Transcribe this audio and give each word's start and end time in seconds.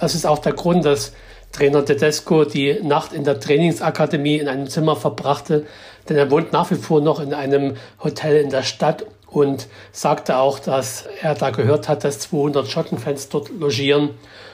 Das 0.00 0.14
ist 0.14 0.26
auch 0.26 0.38
der 0.38 0.54
Grund, 0.54 0.84
dass 0.86 1.12
Trainer 1.52 1.84
Tedesco 1.84 2.44
die 2.44 2.80
Nacht 2.82 3.12
in 3.12 3.24
der 3.24 3.38
Trainingsakademie 3.38 4.36
in 4.36 4.48
einem 4.48 4.68
Zimmer 4.68 4.96
verbrachte, 4.96 5.66
denn 6.08 6.16
er 6.16 6.30
wohnt 6.30 6.52
nach 6.52 6.70
wie 6.70 6.76
vor 6.76 7.00
noch 7.00 7.20
in 7.20 7.34
einem 7.34 7.76
Hotel 8.02 8.36
in 8.36 8.50
der 8.50 8.62
Stadt 8.62 9.04
und 9.26 9.66
sagte 9.92 10.38
auch, 10.38 10.58
dass 10.58 11.04
er 11.20 11.34
da 11.34 11.50
gehört 11.50 11.88
hat, 11.88 12.04
dass 12.04 12.20
200 12.20 12.66
Schottenfans 12.66 13.28
dort 13.28 13.50
logieren 13.50 14.10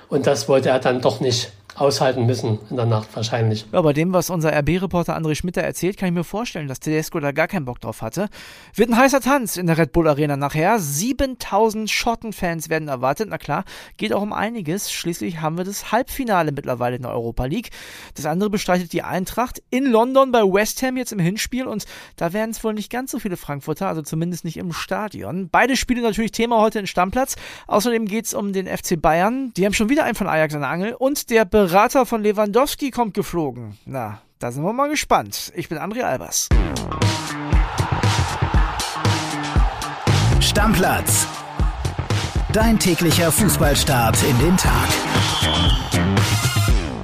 und 0.09 0.27
das 0.27 0.49
wollte 0.49 0.71
er 0.71 0.81
dann 0.81 1.01
doch 1.01 1.21
nicht 1.21 1.53
aushalten 1.77 2.27
müssen 2.27 2.59
in 2.71 2.77
der 2.77 2.87
Nacht 2.87 3.15
wahrscheinlich. 3.15 3.67
Ja, 3.73 3.83
bei 3.83 3.93
dem, 3.93 4.13
was 4.13 4.31
unser 4.31 4.57
RB-Reporter 4.57 5.17
André 5.17 5.35
Schmitter 5.35 5.63
erzählt, 5.63 5.97
kann 5.97 6.09
ich 6.09 6.15
mir 6.15 6.25
vorstellen, 6.25 6.69
dass 6.69 6.81
Tedesco 6.81 7.21
da 7.21 7.33
gar 7.33 7.49
keinen 7.49 7.65
Bock 7.65 7.81
drauf 7.81 8.03
hatte. 8.03 8.29
Wird 8.75 8.91
ein 8.91 8.97
heißer 8.97 9.21
Tanz 9.21 9.57
in 9.57 9.67
der 9.67 9.79
Red 9.79 9.93
Bull 9.93 10.09
Arena 10.09 10.37
nachher. 10.37 10.79
7000 10.79 11.91
Schottenfans 11.91 12.69
werden 12.69 12.89
erwartet. 12.89 13.29
Na 13.31 13.39
klar, 13.39 13.65
geht 13.97 14.13
auch 14.13 14.23
um 14.23 14.33
einiges. 14.33 14.91
Schließlich 14.91 15.41
haben 15.41 15.59
wir 15.59 15.65
das 15.65 15.93
Halbfinale 15.93 16.53
mittlerweile 16.53 16.97
in 16.97 17.03
der 17.03 17.13
Europa 17.13 17.45
League. 17.45 17.71
Das 18.15 18.27
andere 18.27 18.51
bestreitet 18.51 18.93
die 18.93 19.03
Eintracht 19.03 19.63
in 19.71 19.85
London 19.85 20.33
bei 20.33 20.43
West 20.43 20.83
Ham 20.83 20.97
jetzt 20.97 21.13
im 21.13 21.19
Hinspiel 21.19 21.67
und 21.67 21.85
da 22.17 22.33
werden 22.33 22.51
es 22.51 22.63
wohl 22.65 22.75
nicht 22.75 22.91
ganz 22.91 23.11
so 23.11 23.19
viele 23.19 23.37
Frankfurter, 23.37 23.89
also 23.89 24.03
zumindest 24.03 24.45
nicht 24.45 24.57
im 24.57 24.73
Stadion. 24.73 25.49
Beide 25.51 25.77
Spiele 25.77 26.03
natürlich 26.03 26.33
Thema 26.33 26.61
heute 26.61 26.79
in 26.79 26.87
Stammplatz. 26.87 27.37
Außerdem 27.67 28.07
geht 28.07 28.27
es 28.27 28.35
um 28.35 28.53
den 28.53 28.67
FC 28.67 29.01
Bayern. 29.01 29.53
Die 29.57 29.65
haben 29.65 29.73
schon 29.73 29.89
wieder 29.89 30.05
einen 30.05 30.15
von 30.15 30.27
Ajax 30.27 30.55
an 30.55 30.61
der 30.61 30.71
Angel 30.71 30.95
und 30.95 31.31
der 31.31 31.45
Berater 31.67 32.07
von 32.07 32.23
Lewandowski 32.23 32.93
kommt 32.93 33.15
geflogen. 33.15 33.77
Na, 33.87 34.21
da 34.39 34.53
sind 34.53 34.63
wir 34.63 34.73
mal 34.73 34.89
gespannt. 34.89 35.53
Ich 35.57 35.69
bin 35.69 35.79
André 35.79 36.03
Albers. 36.03 36.49
Stammplatz. 40.39 41.27
Dein 42.53 42.79
täglicher 42.79 43.33
Fußballstart 43.33 44.17
in 44.23 44.39
den 44.39 44.57
Tag. 44.57 46.46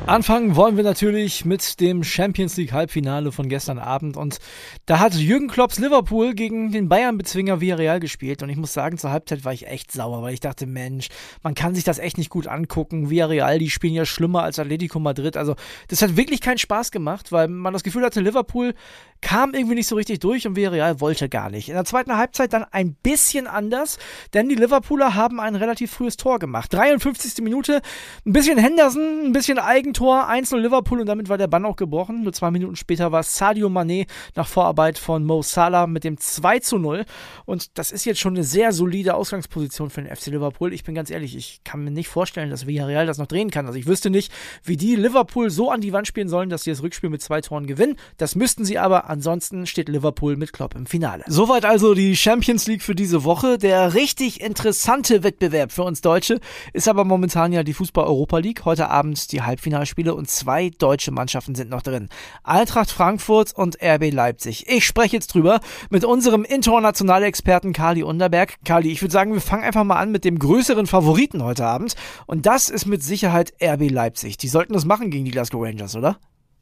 Anfangen 0.07 0.57
wollen 0.57 0.77
wir 0.77 0.83
natürlich 0.83 1.45
mit 1.45 1.81
dem 1.81 2.03
Champions 2.03 2.57
League 2.57 2.73
Halbfinale 2.73 3.31
von 3.31 3.49
gestern 3.49 3.79
Abend 3.79 4.17
und 4.17 4.41
da 4.85 4.99
hat 4.99 5.15
Jürgen 5.15 5.47
Klopps 5.47 5.79
Liverpool 5.79 6.35
gegen 6.35 6.73
den 6.73 6.89
Bayern-Bezwinger 6.89 7.61
Villarreal 7.61 8.01
gespielt 8.01 8.43
und 8.43 8.49
ich 8.49 8.57
muss 8.57 8.73
sagen, 8.73 8.99
zur 8.99 9.13
Halbzeit 9.13 9.45
war 9.45 9.53
ich 9.53 9.69
echt 9.69 9.93
sauer, 9.93 10.21
weil 10.23 10.35
ich 10.35 10.41
dachte, 10.41 10.67
Mensch, 10.67 11.09
man 11.45 11.55
kann 11.55 11.77
sich 11.77 11.85
das 11.85 12.01
echt 12.01 12.19
nicht 12.19 12.31
gut 12.31 12.49
angucken. 12.49 13.11
Villarreal, 13.11 13.61
die 13.61 13.71
spielen 13.71 13.95
ja 13.95 14.05
schlimmer 14.05 14.43
als 14.43 14.59
Atletico 14.59 14.99
Madrid, 14.99 15.37
also 15.37 15.55
das 15.87 16.03
hat 16.03 16.17
wirklich 16.17 16.41
keinen 16.41 16.59
Spaß 16.59 16.91
gemacht, 16.91 17.31
weil 17.31 17.47
man 17.47 17.73
das 17.73 17.85
Gefühl 17.85 18.05
hatte, 18.05 18.21
Liverpool 18.21 18.75
kam 19.21 19.55
irgendwie 19.55 19.77
nicht 19.77 19.87
so 19.87 19.95
richtig 19.95 20.19
durch 20.19 20.47
und 20.47 20.57
Villarreal 20.57 21.01
wollte 21.01 21.29
gar 21.29 21.49
nicht. 21.49 21.69
In 21.69 21.75
der 21.75 21.85
zweiten 21.85 22.17
Halbzeit 22.17 22.53
dann 22.53 22.65
ein 22.73 22.95
bisschen 22.95 23.47
anders, 23.47 23.99
denn 24.35 24.49
die 24.49 24.57
Liverpooler 24.57 25.15
haben 25.15 25.39
ein 25.39 25.55
relativ 25.55 25.93
frühes 25.93 26.17
Tor 26.17 26.41
gemacht. 26.41 26.75
53. 26.75 27.43
Minute, 27.43 27.81
ein 28.27 28.33
bisschen 28.33 28.59
Henderson, 28.59 29.27
ein 29.27 29.33
bisschen 29.33 29.61
Eigentor, 29.93 30.27
1-0 30.27 30.57
Liverpool 30.59 31.01
und 31.01 31.07
damit 31.07 31.29
war 31.29 31.37
der 31.37 31.49
Bann 31.49 31.67
auch 31.67 31.77
gebrochen. 31.77 32.23
Nur 32.23 32.33
zwei 32.33 32.51
Minuten 32.51 32.77
später 32.77 33.13
war 33.13 33.23
Sadio 33.23 33.69
Mané 33.69 34.07
nach 34.35 34.47
Vorarbeit 34.47 34.97
von 34.97 35.23
Mo 35.23 35.43
Salah 35.43 35.87
mit 35.87 36.03
dem 36.03 36.17
2 36.17 36.61
0 36.79 37.05
und 37.45 37.77
das 37.77 37.93
ist 37.93 38.07
jetzt 38.07 38.19
schon 38.19 38.35
eine 38.35 38.43
sehr 38.43 38.73
solide 38.73 39.15
Ausgangsposition 39.15 39.91
für 39.91 40.01
den 40.01 40.15
FC 40.15 40.29
Liverpool. 40.29 40.73
Ich 40.73 40.83
bin 40.85 40.95
ganz 40.95 41.11
ehrlich, 41.11 41.37
ich 41.37 41.61
kann 41.63 41.85
mir 41.85 41.91
nicht 41.91 42.09
vorstellen, 42.09 42.49
dass 42.49 42.67
Villarreal 42.67 43.05
das 43.05 43.19
noch 43.19 43.27
drehen 43.27 43.51
kann. 43.51 43.67
Also 43.67 43.79
ich 43.79 43.87
wüsste 43.87 44.09
nicht, 44.09 44.33
wie 44.65 44.79
die 44.79 44.97
Liverpool 44.97 45.51
so 45.51 45.71
an 45.71 45.83
die 45.83 45.93
Wand 45.93 46.07
spielen 46.07 46.29
sollen, 46.29 46.49
dass 46.49 46.63
sie 46.63 46.71
das 46.71 46.83
Rückspiel 46.83 47.11
mit 47.11 47.21
zwei 47.21 47.43
Toren 47.43 47.67
gewinnen. 47.67 47.97
Das 48.17 48.35
müssten 48.35 48.65
sie 48.65 48.79
aber 48.79 49.11
Ansonsten 49.11 49.67
steht 49.67 49.91
Liverpool 49.91 50.37
mit 50.37 50.55
Klopp 50.55 50.75
im 50.75 50.87
Finale. 50.87 51.23
Soweit 51.27 51.67
also 51.67 51.93
die 51.93 52.17
Champions 52.17 52.67
League 52.67 52.83
für 52.83 52.95
diese 52.95 53.25
Woche. 53.25 53.59
Der 53.59 53.93
richtig 53.93 54.41
interessante 54.41 55.23
Wettbewerb 55.23 55.71
für 55.71 55.83
uns 55.83 56.01
Deutsche 56.01 56.41
ist 56.73 56.89
aber 56.89 57.05
momentan 57.05 57.53
ja 57.53 57.63
die 57.63 57.75
Fußball 57.75 58.07
Europa 58.07 58.39
League. 58.39 58.65
Heute 58.65 58.89
Abend 58.89 59.31
die 59.33 59.43
Halbfinalspiele 59.83 60.15
und 60.15 60.31
zwei 60.31 60.71
deutsche 60.71 61.11
Mannschaften 61.11 61.55
sind 61.55 61.71
noch 61.71 61.83
drin. 61.83 62.09
Eintracht 62.45 62.91
Frankfurt 62.91 63.53
und 63.55 63.79
RB 63.83 64.13
Leipzig. 64.13 64.69
Ich 64.69 64.87
spreche 64.87 65.17
jetzt 65.17 65.35
drüber 65.35 65.61
mit 65.91 66.05
unserem 66.05 66.45
internationalen 66.45 67.25
Experten 67.25 67.73
Kali 67.73 68.03
Unterberg. 68.03 68.55
Kali, 68.65 68.91
ich 68.91 69.03
würde 69.03 69.13
sagen, 69.13 69.33
wir 69.33 69.41
fangen 69.41 69.65
einfach 69.65 69.85
mal 69.85 69.99
an 69.99 70.13
mit 70.13 70.25
dem 70.25 70.39
größeren 70.39 70.87
Favoriten 70.87 71.43
heute 71.43 71.67
Abend. 71.67 71.95
Und 72.27 72.47
das 72.47 72.69
ist 72.69 72.87
mit 72.87 73.03
Sicherheit 73.03 73.53
RB 73.61 73.91
Leipzig. 73.91 74.37
Die 74.37 74.49
sollten 74.49 74.73
das 74.73 74.85
machen 74.85 75.11
gegen 75.11 75.25
die 75.25 75.31
Glasgow 75.31 75.63
Rangers, 75.63 75.97
oder? 75.97 76.19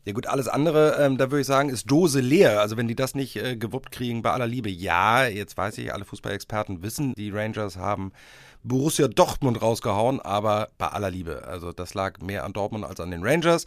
Ja 0.06 0.14
gut, 0.14 0.26
alles 0.26 0.48
andere, 0.48 0.96
ähm, 0.98 1.18
da 1.18 1.30
würde 1.30 1.42
ich 1.42 1.46
sagen, 1.46 1.68
ist 1.68 1.90
Dose 1.90 2.20
leer. 2.20 2.60
Also 2.60 2.78
wenn 2.78 2.88
die 2.88 2.96
das 2.96 3.14
nicht 3.14 3.36
äh, 3.36 3.56
gewuppt 3.56 3.92
kriegen, 3.92 4.22
bei 4.22 4.30
aller 4.30 4.46
Liebe. 4.46 4.70
Ja, 4.70 5.26
jetzt 5.26 5.58
weiß 5.58 5.76
ich, 5.76 5.92
alle 5.92 6.06
Fußballexperten 6.06 6.82
wissen, 6.82 7.12
die 7.18 7.30
Rangers 7.30 7.76
haben 7.76 8.12
Borussia 8.62 9.08
Dortmund 9.08 9.60
rausgehauen, 9.62 10.20
aber 10.20 10.68
bei 10.78 10.88
aller 10.88 11.10
Liebe. 11.10 11.46
Also 11.46 11.72
das 11.72 11.94
lag 11.94 12.20
mehr 12.20 12.44
an 12.44 12.52
Dortmund 12.52 12.84
als 12.84 13.00
an 13.00 13.10
den 13.10 13.24
Rangers. 13.24 13.66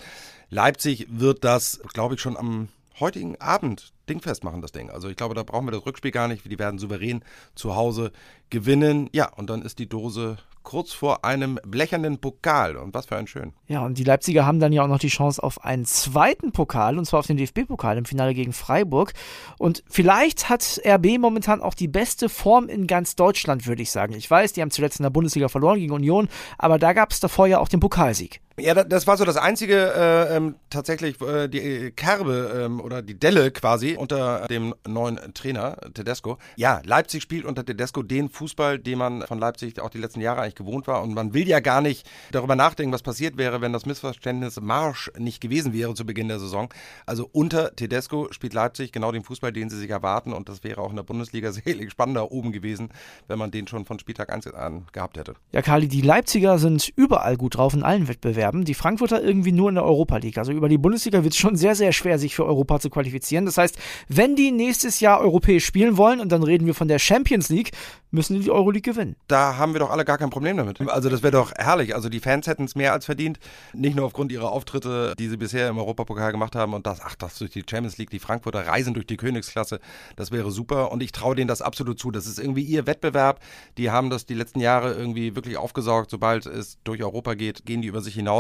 Leipzig 0.50 1.08
wird 1.09 1.44
das, 1.44 1.81
glaube 1.94 2.16
ich, 2.16 2.22
schon 2.22 2.38
am 2.38 2.70
heutigen 3.00 3.40
Abend 3.40 3.94
dingfest 4.09 4.44
machen, 4.44 4.62
das 4.62 4.72
Ding. 4.72 4.90
Also 4.90 5.09
ich 5.09 5.16
glaube, 5.16 5.36
da 5.36 5.44
brauchen 5.44 5.68
wir 5.68 5.72
das 5.72 5.86
Rückspiel 5.86 6.12
gar 6.12 6.28
nicht. 6.28 6.50
Die 6.50 6.59
werden 6.59 6.80
souverän 6.80 7.24
zu 7.56 7.76
Hause 7.76 8.12
gewinnen. 8.50 9.09
Ja, 9.14 9.31
und 9.34 9.50
dann 9.50 9.62
ist 9.62 9.80
die 9.80 9.88
Dose 9.88 10.38
kurz 10.64 10.94
vor 10.94 11.26
einem 11.26 11.59
blechernen 11.66 12.18
Pokal. 12.20 12.78
Und 12.78 12.94
was 12.94 13.06
für 13.06 13.18
ein 13.18 13.28
schön. 13.28 13.53
Ja, 13.68 13.86
und 13.86 13.98
die 13.98 14.03
Leipziger 14.03 14.46
haben 14.46 14.59
dann 14.59 14.74
ja 14.74 14.84
auch 14.84 14.88
noch 14.88 15.00
die 15.00 15.09
Chance 15.09 15.44
auf 15.44 15.64
einen 15.64 15.86
zweiten 15.86 16.52
Pokal, 16.52 16.98
und 16.98 17.06
zwar 17.06 17.20
auf 17.20 17.28
den 17.28 17.38
DFB-Pokal 17.38 17.98
im 17.98 18.06
Finale 18.06 18.34
gegen 18.34 18.53
Freiburg. 18.53 19.14
Und 19.58 19.84
vielleicht 19.90 20.50
hat 20.50 20.82
RB 20.86 21.20
momentan 21.20 21.62
auch 21.62 21.74
die 21.74 21.88
beste 21.88 22.30
Form 22.30 22.70
in 22.70 22.88
ganz 22.88 23.16
Deutschland, 23.16 23.68
würde 23.68 23.82
ich 23.82 23.92
sagen. 23.92 24.14
Ich 24.14 24.30
weiß, 24.30 24.53
die 24.53 24.62
haben 24.62 24.72
zuletzt 24.72 25.00
in 25.00 25.03
der 25.03 25.09
Bundesliga 25.09 25.50
verloren 25.50 25.80
gegen 25.80 25.94
Union, 25.94 26.30
aber 26.58 26.80
da 26.80 26.94
gab 26.94 27.12
es 27.12 27.20
davor 27.20 27.48
ja 27.48 27.59
auch 27.59 27.68
den 27.68 27.80
Pokalsieg. 27.80 28.42
Ja, 28.59 28.75
das 28.75 29.08
war 29.08 29.18
so 29.18 29.25
das 29.25 29.36
einzige 29.36 29.94
äh, 29.96 30.36
ähm, 30.36 30.56
tatsächlich 30.69 31.19
äh, 31.22 31.47
die 31.47 31.90
Kerbe 31.90 32.66
ähm, 32.66 32.81
oder 32.81 33.02
die 33.02 33.19
Delle 33.19 33.50
quasi 33.50 33.96
unter 33.97 34.46
dem 34.46 34.75
neuen 34.88 35.19
Trainer 35.34 35.78
Tedesco. 35.96 36.38
Ja, 36.56 36.80
Leipzig 36.86 37.24
spielt 37.24 37.46
unter 37.46 37.66
Tedesco 37.66 38.03
den 38.03 38.30
Fußball, 38.30 38.78
den 38.78 39.00
man 39.00 39.24
von 39.24 39.40
Leipzig 39.40 39.80
auch 39.80 39.90
die 39.90 39.97
letzten 39.97 40.22
Jahre 40.22 40.41
eigentlich 40.41 40.53
gewohnt 40.53 40.86
war 40.86 41.02
und 41.02 41.16
man 41.16 41.34
will 41.34 41.47
ja 41.47 41.62
gar 41.62 41.81
nicht 41.81 42.08
darüber 42.31 42.56
nachdenken, 42.56 42.94
was 42.94 43.02
passiert 43.02 43.38
wäre, 43.38 43.59
wenn 43.62 43.74
das 43.74 43.88
Missverständnis 43.88 44.62
Marsch 44.62 45.12
nicht 45.18 45.41
gewesen 45.41 45.74
wäre 45.74 45.96
zu 45.96 46.06
Beginn 46.06 46.28
der 46.28 46.38
Saison. 46.38 46.72
Also 47.08 47.28
unter 47.31 47.75
Tedesco 47.75 48.28
spielt 48.30 48.53
Leipzig 48.53 48.91
genau 48.91 49.12
den 49.12 49.24
Fußball, 49.24 49.52
den 49.52 49.72
sie 49.72 49.80
sich 49.80 49.90
erwarten 49.90 50.31
und 50.31 50.47
das 50.47 50.64
wäre 50.64 50.80
auch 50.81 50.91
in 50.91 50.96
der 50.97 51.03
Bundesliga 51.03 51.52
sicherlich 51.52 51.90
spannender 51.90 52.31
oben 52.31 52.52
gewesen, 52.52 52.90
wenn 53.28 53.40
man 53.40 53.50
den 53.50 53.68
schon 53.68 53.85
von 53.85 53.97
Spieltag 53.97 54.31
1 54.31 54.53
an 54.53 54.85
gehabt 54.91 55.18
hätte. 55.18 55.34
Ja, 55.52 55.64
Kali, 55.64 55.88
die 55.88 56.02
Leipziger 56.02 56.59
sind 56.59 56.94
überall 56.96 57.35
gut 57.35 57.58
drauf 57.58 57.74
in 57.74 57.81
allen 57.81 58.08
Wettbewerben 58.08 58.43
bewerben. 58.44 58.66
Die 58.66 58.74
Frankfurter 58.74 59.24
irgendwie 59.24 59.52
nur 59.52 59.70
in 59.70 59.76
der 59.76 59.86
Europa 59.86 60.18
League. 60.18 60.38
Also 60.38 60.52
über 60.52 60.70
die 60.70 60.78
Bundesliga 60.78 61.24
wird 61.24 61.34
es 61.34 61.40
schon 61.40 61.56
sehr, 61.56 61.76
sehr 61.76 61.94
schwer, 61.94 62.20
sich 62.20 62.36
für 62.36 62.46
Europa 62.46 62.80
zu 62.80 62.90
qualifizieren. 62.90 63.46
Das 63.46 63.58
heißt, 63.58 63.78
wenn 64.09 64.36
die 64.36 64.52
nächstes 64.52 65.00
Jahr 65.00 65.20
europäisch 65.22 65.66
spielen 65.66 65.98
wollen, 65.98 66.20
und 66.20 66.31
dann 66.31 66.44
reden 66.44 66.66
wir 66.66 66.74
von 66.74 66.88
der 66.88 67.00
Champions 67.00 67.50
League, 67.50 67.72
müssen 68.12 68.36
die 68.36 68.42
die 68.42 68.52
Euroleague 68.52 68.94
gewinnen. 68.94 69.16
Da 69.28 69.58
haben 69.58 69.74
wir 69.74 69.80
doch 69.80 69.90
alle 69.90 70.06
gar 70.06 70.18
kein 70.18 70.30
Problem 70.30 70.58
damit. 70.58 70.80
Also 70.88 71.09
das 71.09 71.24
wäre 71.24 71.32
doch 71.32 71.52
herrlich. 71.58 71.96
Also 71.96 72.09
die 72.09 72.20
Fans 72.20 72.46
hätten 72.46 72.66
es 72.66 72.76
mehr 72.76 72.94
als 72.94 73.06
verdient. 73.06 73.40
Nicht 73.74 73.96
nur 73.96 74.06
aufgrund 74.06 74.32
ihrer 74.32 74.52
Auftritte, 74.52 75.14
die 75.18 75.28
sie 75.28 75.38
bisher 75.38 75.68
im 75.70 75.78
Europapokal 75.78 76.32
gemacht 76.32 76.56
haben 76.56 76.74
und 76.74 76.86
das, 76.86 77.02
ach, 77.02 77.16
das 77.16 77.40
durch 77.40 77.52
die 77.52 77.64
Champions 77.68 77.98
League, 77.98 78.12
die 78.12 78.20
Frankfurter 78.20 78.68
reisen 78.68 78.94
durch 78.94 79.08
die 79.08 79.18
Königsklasse. 79.18 79.80
Das 80.16 80.32
wäre 80.32 80.52
super 80.52 80.92
und 80.92 81.02
ich 81.02 81.12
traue 81.12 81.36
denen 81.36 81.48
das 81.48 81.62
absolut 81.62 81.98
zu. 81.98 82.12
Das 82.12 82.28
ist 82.28 82.40
irgendwie 82.40 82.62
ihr 82.62 82.86
Wettbewerb. 82.86 83.40
Die 83.78 83.90
haben 83.90 84.12
das 84.12 84.26
die 84.26 84.36
letzten 84.36 84.59
Jahre 84.59 84.94
irgendwie 84.94 85.36
wirklich 85.36 85.58
aufgesaugt. 85.58 86.12
Sobald 86.12 86.46
es 86.46 86.78
durch 86.84 87.02
Europa 87.02 87.34
geht, 87.34 87.66
gehen 87.66 87.82
die 87.82 87.88
über 87.88 88.02
sich 88.02 88.14
hinaus. 88.14 88.33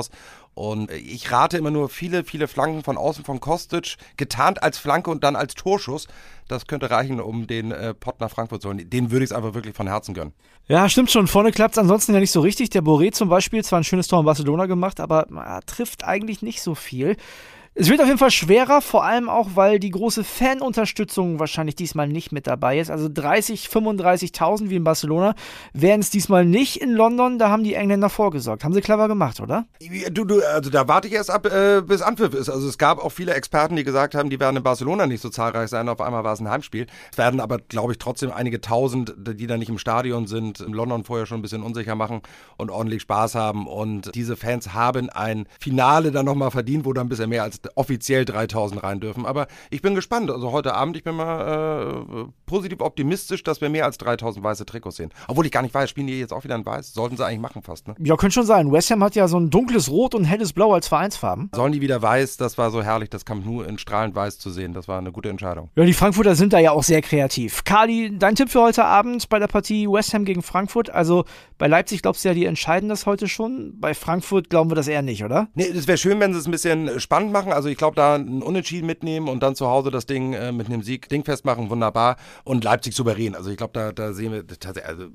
Und 0.55 0.91
ich 0.91 1.31
rate 1.31 1.57
immer 1.57 1.71
nur 1.71 1.89
viele, 1.89 2.23
viele 2.23 2.47
Flanken 2.47 2.83
von 2.83 2.95
außen 2.95 3.25
von 3.25 3.39
Kostic, 3.39 3.95
getarnt 4.17 4.61
als 4.61 4.77
Flanke 4.77 5.09
und 5.09 5.23
dann 5.23 5.35
als 5.35 5.55
Torschuss. 5.55 6.07
Das 6.47 6.67
könnte 6.67 6.91
reichen, 6.91 7.19
um 7.19 7.47
den 7.47 7.71
äh, 7.71 7.93
Pott 7.95 8.19
nach 8.19 8.29
Frankfurt 8.29 8.61
zu 8.61 8.69
holen. 8.69 8.87
Den 8.89 9.09
würde 9.09 9.23
ich 9.23 9.31
es 9.31 9.35
einfach 9.35 9.55
wirklich 9.55 9.75
von 9.75 9.87
Herzen 9.87 10.13
gönnen. 10.13 10.33
Ja, 10.67 10.87
stimmt 10.89 11.09
schon. 11.09 11.27
Vorne 11.27 11.51
klappt 11.51 11.73
es 11.73 11.79
ansonsten 11.79 12.13
ja 12.13 12.19
nicht 12.19 12.31
so 12.31 12.41
richtig. 12.41 12.69
Der 12.69 12.83
Boré 12.83 13.11
zum 13.11 13.29
Beispiel, 13.29 13.63
zwar 13.63 13.79
ein 13.79 13.83
schönes 13.83 14.07
Tor 14.07 14.19
in 14.19 14.25
Barcelona 14.25 14.67
gemacht, 14.67 14.99
aber 14.99 15.27
er 15.31 15.61
trifft 15.65 16.03
eigentlich 16.03 16.41
nicht 16.43 16.61
so 16.61 16.75
viel. 16.75 17.17
Es 17.75 17.89
wird 17.89 18.01
auf 18.01 18.05
jeden 18.05 18.19
Fall 18.19 18.29
schwerer, 18.29 18.81
vor 18.81 19.03
allem 19.03 19.29
auch, 19.29 19.51
weil 19.55 19.79
die 19.79 19.89
große 19.89 20.23
Fanunterstützung 20.23 21.39
wahrscheinlich 21.39 21.75
diesmal 21.75 22.07
nicht 22.07 22.31
mit 22.31 22.45
dabei 22.45 22.77
ist. 22.77 22.91
Also 22.91 23.09
30, 23.11 23.65
35.000 23.65 24.69
wie 24.69 24.75
in 24.75 24.83
Barcelona 24.83 25.33
wären 25.73 25.99
es 25.99 26.11
diesmal 26.11 26.45
nicht 26.45 26.83
in 26.83 26.91
London. 26.91 27.39
Da 27.39 27.49
haben 27.49 27.63
die 27.63 27.73
Engländer 27.73 28.09
vorgesorgt. 28.09 28.63
Haben 28.63 28.75
sie 28.75 28.81
clever 28.81 29.07
gemacht, 29.07 29.39
oder? 29.39 29.65
Du, 30.11 30.23
du, 30.23 30.41
also 30.41 30.69
da 30.69 30.87
warte 30.87 31.07
ich 31.07 31.15
erst 31.15 31.31
ab, 31.31 31.47
äh, 31.47 31.81
bis 31.81 32.03
Anpfiff 32.03 32.35
ist. 32.35 32.47
Also 32.47 32.67
es 32.67 32.77
gab 32.77 33.03
auch 33.03 33.09
viele 33.09 33.33
Experten, 33.33 33.75
die 33.75 33.83
gesagt 33.83 34.13
haben, 34.13 34.29
die 34.29 34.39
werden 34.39 34.57
in 34.57 34.63
Barcelona 34.63 35.07
nicht 35.07 35.21
so 35.21 35.29
zahlreich 35.29 35.69
sein. 35.71 35.89
Auf 35.89 35.99
einmal 35.99 36.23
war 36.23 36.33
es 36.33 36.41
ein 36.41 36.49
Heimspiel. 36.51 36.85
Es 37.11 37.17
werden 37.17 37.39
aber, 37.39 37.57
glaube 37.57 37.93
ich, 37.93 37.97
trotzdem 37.97 38.31
einige 38.31 38.61
Tausend, 38.61 39.15
die 39.17 39.47
da 39.47 39.57
nicht 39.57 39.69
im 39.69 39.79
Stadion 39.79 40.27
sind, 40.27 40.59
in 40.59 40.73
London 40.73 41.05
vorher 41.05 41.25
schon 41.25 41.39
ein 41.39 41.41
bisschen 41.41 41.63
unsicher 41.63 41.95
machen 41.95 42.21
und 42.55 42.69
ordentlich 42.69 43.01
Spaß 43.01 43.33
haben. 43.33 43.65
Und 43.65 44.13
diese 44.13 44.37
Fans 44.37 44.75
haben 44.75 45.09
ein 45.09 45.47
Finale 45.59 46.11
dann 46.11 46.25
nochmal 46.25 46.51
verdient, 46.51 46.85
wo 46.85 46.93
da 46.93 47.01
ein 47.01 47.09
bisschen 47.09 47.29
mehr 47.29 47.41
als 47.41 47.62
offiziell 47.75 48.25
3000 48.25 48.83
rein 48.83 48.99
dürfen. 48.99 49.25
Aber 49.25 49.47
ich 49.69 49.81
bin 49.81 49.95
gespannt. 49.95 50.31
Also 50.31 50.51
heute 50.51 50.73
Abend, 50.73 50.97
ich 50.97 51.03
bin 51.03 51.15
mal 51.15 52.05
äh, 52.07 52.25
positiv 52.45 52.81
optimistisch, 52.81 53.43
dass 53.43 53.61
wir 53.61 53.69
mehr 53.69 53.85
als 53.85 53.97
3000 53.97 54.43
weiße 54.43 54.65
Trikots 54.65 54.97
sehen. 54.97 55.11
Obwohl 55.27 55.45
ich 55.45 55.51
gar 55.51 55.61
nicht 55.61 55.73
weiß, 55.73 55.89
spielen 55.89 56.07
die 56.07 56.19
jetzt 56.19 56.33
auch 56.33 56.43
wieder 56.43 56.55
in 56.55 56.65
weiß? 56.65 56.93
Sollten 56.93 57.17
sie 57.17 57.25
eigentlich 57.25 57.39
machen 57.39 57.61
fast, 57.61 57.87
ne? 57.87 57.95
Ja, 57.99 58.15
könnte 58.15 58.33
schon 58.33 58.45
sein. 58.45 58.71
West 58.71 58.91
Ham 58.91 59.03
hat 59.03 59.15
ja 59.15 59.27
so 59.27 59.39
ein 59.39 59.49
dunkles 59.49 59.89
Rot 59.89 60.15
und 60.15 60.25
helles 60.25 60.53
Blau 60.53 60.73
als 60.73 60.87
Vereinsfarben. 60.87 61.49
Sollen 61.55 61.71
die 61.71 61.81
wieder 61.81 62.01
weiß? 62.01 62.37
Das 62.37 62.57
war 62.57 62.71
so 62.71 62.81
herrlich, 62.83 63.09
das 63.09 63.25
kam 63.25 63.43
nur 63.43 63.67
in 63.67 63.77
strahlend 63.77 64.15
weiß 64.15 64.39
zu 64.39 64.49
sehen. 64.49 64.73
Das 64.73 64.87
war 64.87 64.97
eine 64.97 65.11
gute 65.11 65.29
Entscheidung. 65.29 65.69
Ja, 65.75 65.85
die 65.85 65.93
Frankfurter 65.93 66.35
sind 66.35 66.53
da 66.53 66.59
ja 66.59 66.71
auch 66.71 66.83
sehr 66.83 67.01
kreativ. 67.01 67.63
Kali, 67.63 68.17
dein 68.17 68.35
Tipp 68.35 68.49
für 68.49 68.61
heute 68.61 68.85
Abend 68.85 69.29
bei 69.29 69.39
der 69.39 69.47
Partie 69.47 69.87
West 69.87 70.13
Ham 70.13 70.25
gegen 70.25 70.41
Frankfurt? 70.41 70.89
Also 70.89 71.25
bei 71.57 71.67
Leipzig 71.67 72.01
glaubst 72.01 72.23
du 72.23 72.29
ja, 72.29 72.33
die 72.33 72.45
entscheiden 72.45 72.89
das 72.89 73.05
heute 73.05 73.27
schon. 73.27 73.79
Bei 73.79 73.93
Frankfurt 73.93 74.49
glauben 74.49 74.69
wir 74.69 74.75
das 74.75 74.87
eher 74.87 75.01
nicht, 75.01 75.23
oder? 75.23 75.47
Nee, 75.53 75.67
es 75.67 75.87
wäre 75.87 75.97
schön, 75.97 76.19
wenn 76.19 76.33
sie 76.33 76.39
es 76.39 76.45
ein 76.45 76.51
bisschen 76.51 76.99
spannend 76.99 77.31
machen. 77.31 77.52
Also 77.55 77.69
ich 77.69 77.77
glaube, 77.77 77.95
da 77.95 78.15
ein 78.15 78.41
Unentschieden 78.41 78.85
mitnehmen 78.85 79.27
und 79.27 79.41
dann 79.43 79.55
zu 79.55 79.67
Hause 79.67 79.91
das 79.91 80.05
Ding 80.05 80.33
äh, 80.33 80.51
mit 80.51 80.67
einem 80.67 80.83
Sieg 80.83 81.09
dingfest 81.09 81.45
machen, 81.45 81.69
wunderbar. 81.69 82.17
Und 82.43 82.63
Leipzig 82.63 82.95
souverän. 82.95 83.35
Also 83.35 83.49
ich 83.49 83.57
glaube, 83.57 83.73
da, 83.73 83.91
da 83.91 84.13
sehen 84.13 84.31
wir 84.31 84.45
tatsächlich 84.47 84.85
also, 84.85 85.07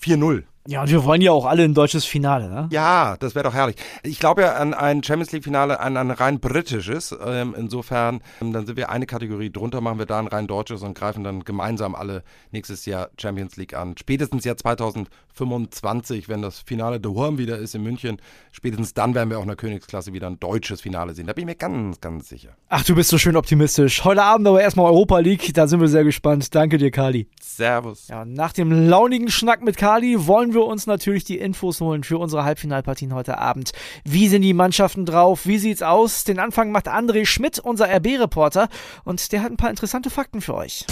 4-0. 0.00 0.44
Ja, 0.68 0.82
und 0.82 0.90
wir 0.90 1.02
wollen 1.04 1.20
ja 1.20 1.32
auch 1.32 1.44
alle 1.44 1.64
ein 1.64 1.74
deutsches 1.74 2.04
Finale, 2.04 2.48
ne? 2.48 2.68
Ja, 2.70 3.16
das 3.18 3.34
wäre 3.34 3.42
doch 3.42 3.54
herrlich. 3.54 3.74
Ich 4.04 4.20
glaube 4.20 4.42
ja 4.42 4.54
an 4.54 4.74
ein 4.74 5.02
Champions 5.02 5.32
League-Finale, 5.32 5.80
an 5.80 5.96
ein 5.96 6.12
rein 6.12 6.38
britisches. 6.38 7.12
Ähm, 7.24 7.56
insofern, 7.58 8.20
ähm, 8.40 8.52
dann 8.52 8.66
sind 8.66 8.76
wir 8.76 8.88
eine 8.88 9.06
Kategorie 9.06 9.50
drunter, 9.50 9.80
machen 9.80 9.98
wir 9.98 10.06
da 10.06 10.20
ein 10.20 10.28
rein 10.28 10.46
deutsches 10.46 10.82
und 10.82 10.94
greifen 10.96 11.24
dann 11.24 11.42
gemeinsam 11.42 11.96
alle 11.96 12.22
nächstes 12.52 12.86
Jahr 12.86 13.10
Champions 13.20 13.56
League 13.56 13.74
an. 13.74 13.96
Spätestens 13.98 14.44
Jahr 14.44 14.56
2025, 14.56 16.28
wenn 16.28 16.42
das 16.42 16.60
Finale 16.60 17.00
de 17.00 17.12
Horm 17.12 17.38
wieder 17.38 17.58
ist 17.58 17.74
in 17.74 17.82
München, 17.82 18.18
spätestens 18.52 18.94
dann 18.94 19.16
werden 19.16 19.30
wir 19.30 19.38
auch 19.38 19.42
in 19.42 19.48
der 19.48 19.56
Königsklasse 19.56 20.12
wieder 20.12 20.28
ein 20.28 20.38
deutsches 20.38 20.80
Finale 20.80 21.14
sehen. 21.14 21.26
Da 21.26 21.32
bin 21.32 21.42
ich 21.42 21.46
mir 21.46 21.56
ganz, 21.56 22.00
ganz 22.00 22.28
sicher. 22.28 22.50
Ach, 22.68 22.84
du 22.84 22.94
bist 22.94 23.10
so 23.10 23.18
schön 23.18 23.34
optimistisch. 23.34 24.04
Heute 24.04 24.22
Abend 24.22 24.46
aber 24.46 24.62
erstmal 24.62 24.86
Europa 24.86 25.18
League, 25.18 25.52
da 25.54 25.66
sind 25.66 25.80
wir 25.80 25.88
sehr 25.88 26.04
gespannt. 26.04 26.54
Danke 26.54 26.78
dir, 26.78 26.92
Kali. 26.92 27.26
Servus. 27.40 28.06
Ja, 28.06 28.24
nach 28.24 28.52
dem 28.52 28.70
launigen 28.88 29.28
Schnack 29.28 29.62
mit 29.62 29.76
Kali 29.76 30.28
wollen 30.28 30.51
wir 30.54 30.64
uns 30.64 30.86
natürlich 30.86 31.24
die 31.24 31.38
Infos 31.38 31.80
holen 31.80 32.04
für 32.04 32.18
unsere 32.18 32.44
Halbfinalpartien 32.44 33.14
heute 33.14 33.38
Abend. 33.38 33.72
Wie 34.04 34.28
sind 34.28 34.42
die 34.42 34.54
Mannschaften 34.54 35.06
drauf? 35.06 35.46
Wie 35.46 35.58
sieht's 35.58 35.82
aus? 35.82 36.24
Den 36.24 36.38
Anfang 36.38 36.70
macht 36.72 36.88
André 36.88 37.26
Schmidt, 37.26 37.58
unser 37.58 37.88
RB-Reporter, 37.88 38.68
und 39.04 39.32
der 39.32 39.42
hat 39.42 39.50
ein 39.50 39.56
paar 39.56 39.70
interessante 39.70 40.10
Fakten 40.10 40.40
für 40.40 40.54
euch. 40.54 40.86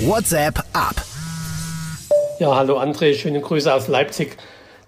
WhatsApp 0.00 0.58
ab. 0.72 0.96
Ja, 2.38 2.54
hallo 2.54 2.78
André, 2.78 3.14
schöne 3.14 3.40
Grüße 3.40 3.72
aus 3.72 3.88
Leipzig. 3.88 4.36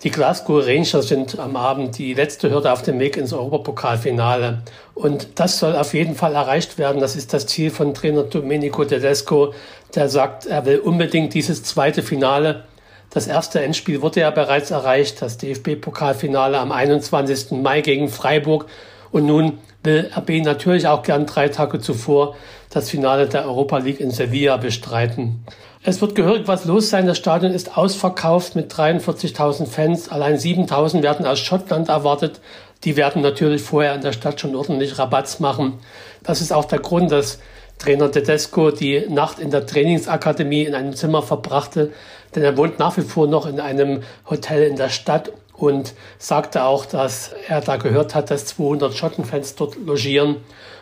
Die 0.05 0.11
Glasgow 0.11 0.65
Rangers 0.65 1.09
sind 1.09 1.41
am 1.41 1.57
Abend 1.57 1.99
die 1.99 2.15
letzte 2.15 2.51
Hürde 2.51 2.73
auf 2.73 2.83
dem 2.83 3.01
Weg 3.01 3.17
ins 3.17 3.33
Europapokalfinale. 3.33 4.63
Und 4.95 5.41
das 5.41 5.59
soll 5.59 5.75
auf 5.75 5.93
jeden 5.93 6.15
Fall 6.15 6.35
erreicht 6.35 6.79
werden. 6.79 7.01
Das 7.01 7.17
ist 7.17 7.33
das 7.33 7.47
Ziel 7.47 7.71
von 7.71 7.95
Trainer 7.95 8.23
Domenico 8.23 8.85
Tedesco, 8.85 9.55
der 9.97 10.09
sagt, 10.09 10.47
er 10.47 10.67
will 10.67 10.79
unbedingt 10.79 11.35
dieses 11.35 11.65
zweite 11.65 12.05
Finale 12.05 12.65
das 13.11 13.27
erste 13.27 13.63
Endspiel 13.63 14.03
wurde 14.03 14.21
ja 14.21 14.31
bereits 14.31 14.71
erreicht, 14.71 15.23
das 15.23 15.39
DFB-Pokalfinale 15.39 16.59
am 16.59 16.73
21. 16.73 17.53
Mai 17.53 17.81
gegen 17.81 18.09
Freiburg. 18.09 18.67
Und 19.11 19.25
nun 19.25 19.59
will 19.83 20.11
RB 20.15 20.45
natürlich 20.45 20.87
auch 20.87 21.03
gern 21.03 21.25
drei 21.25 21.49
Tage 21.49 21.81
zuvor 21.81 22.37
das 22.71 22.91
Finale 22.91 23.27
der 23.27 23.47
Europa 23.47 23.79
League 23.79 24.01
in 24.01 24.11
Sevilla 24.11 24.59
bestreiten. 24.59 25.45
Es 25.83 26.03
wird 26.03 26.15
gehörig 26.15 26.47
was 26.47 26.67
los 26.67 26.91
sein. 26.91 27.07
Das 27.07 27.17
Stadion 27.17 27.53
ist 27.53 27.79
ausverkauft 27.79 28.57
mit 28.57 28.73
43.000 28.73 29.67
Fans. 29.67 30.11
Allein 30.11 30.37
7.000 30.37 31.03
werden 31.03 31.25
aus 31.25 31.39
Schottland 31.39 31.89
erwartet. 31.89 32.41
Die 32.85 32.97
werden 32.97 33.23
natürlich 33.23 33.63
vorher 33.63 33.95
in 33.95 34.03
der 34.03 34.13
Stadt 34.13 34.41
schon 34.41 34.55
ordentlich 34.55 34.99
Rabatz 34.99 35.41
machen. 35.41 35.79
Das 36.23 36.41
ist 36.41 36.53
auch 36.53 36.67
der 36.67 36.81
Grund, 36.81 37.11
dass 37.11 37.39
Trainer 37.79 38.11
Tedesco 38.11 38.71
die 38.71 39.07
Nacht 39.09 39.39
in 39.39 39.51
der 39.51 39.67
Trainingsakademie 39.67 40.65
in 40.65 40.75
einem 40.75 40.95
Zimmer 40.95 41.23
verbrachte, 41.23 41.93
denn 42.35 42.43
er 42.43 42.57
wohnt 42.57 42.79
nach 42.79 42.97
wie 42.97 43.03
vor 43.03 43.27
noch 43.27 43.47
in 43.47 43.61
einem 43.61 44.03
Hotel 44.29 44.65
in 44.65 44.77
der 44.77 44.89
Stadt 44.89 45.33
und 45.53 45.95
sagte 46.19 46.65
auch, 46.65 46.87
dass 46.87 47.33
er 47.49 47.61
da 47.61 47.77
gehört 47.77 48.15
hat, 48.15 48.31
dass 48.31 48.47
200 48.47 48.95
Schottenfans 48.95 49.55
dort 49.55 49.77
logieren 49.77 50.37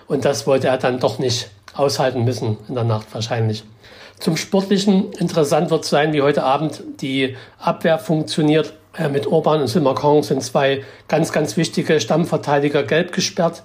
und 0.07 0.25
das 0.25 0.47
wollte 0.47 0.69
er 0.69 0.79
dann 0.79 1.01
doch 1.01 1.19
nicht 1.19 1.51
aushalten 1.75 2.25
müssen 2.25 2.59
in 2.69 2.75
der 2.75 2.85
Nacht 2.85 3.07
wahrscheinlich. 3.13 3.65
Zum 4.19 4.37
Sportlichen 4.37 5.13
interessant 5.13 5.71
wird 5.71 5.85
sein, 5.85 6.13
wie 6.13 6.23
heute 6.23 6.43
Abend 6.43 6.83
die 7.01 7.37
Abwehr 7.59 7.99
funktioniert. 7.99 8.73
Äh, 8.97 9.09
mit 9.11 9.27
Orban 9.27 9.61
und 9.61 9.69
Silmakon 9.69 10.23
sind 10.23 10.43
zwei 10.43 10.85
ganz, 11.07 11.33
ganz 11.33 11.57
wichtige 11.57 12.01
Stammverteidiger 12.01 12.83
gelb 12.83 13.13
gesperrt. 13.13 13.63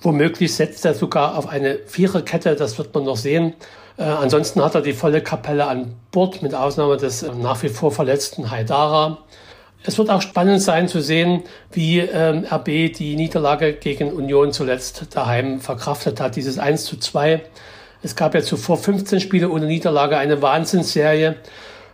Womöglich 0.00 0.54
setzt 0.54 0.84
er 0.84 0.94
sogar 0.94 1.36
auf 1.36 1.48
eine 1.48 1.78
Viererkette, 1.86 2.54
das 2.54 2.78
wird 2.78 2.94
man 2.94 3.04
noch 3.04 3.16
sehen. 3.16 3.54
Äh, 3.96 4.04
ansonsten 4.04 4.62
hat 4.62 4.74
er 4.76 4.80
die 4.80 4.92
volle 4.92 5.20
Kapelle 5.22 5.66
an 5.66 5.94
Bord, 6.12 6.40
mit 6.42 6.54
Ausnahme 6.54 6.96
des 6.96 7.24
äh, 7.24 7.30
nach 7.34 7.62
wie 7.62 7.68
vor 7.68 7.90
verletzten 7.90 8.50
Haidara. 8.50 9.18
Es 9.84 9.98
wird 9.98 10.10
auch 10.10 10.22
spannend 10.22 10.60
sein 10.60 10.88
zu 10.88 11.00
sehen, 11.00 11.42
wie 11.72 11.98
ähm, 12.00 12.44
RB 12.50 12.92
die 12.92 13.16
Niederlage 13.16 13.72
gegen 13.72 14.12
Union 14.12 14.52
zuletzt 14.52 15.06
daheim 15.14 15.60
verkraftet 15.60 16.20
hat, 16.20 16.36
dieses 16.36 16.58
1 16.58 16.84
zu 16.84 16.96
2. 16.96 17.42
Es 18.02 18.14
gab 18.14 18.34
ja 18.34 18.42
zuvor 18.42 18.76
15 18.76 19.20
Spiele 19.20 19.50
ohne 19.50 19.66
Niederlage, 19.66 20.16
eine 20.16 20.40
Wahnsinnsserie. 20.42 21.36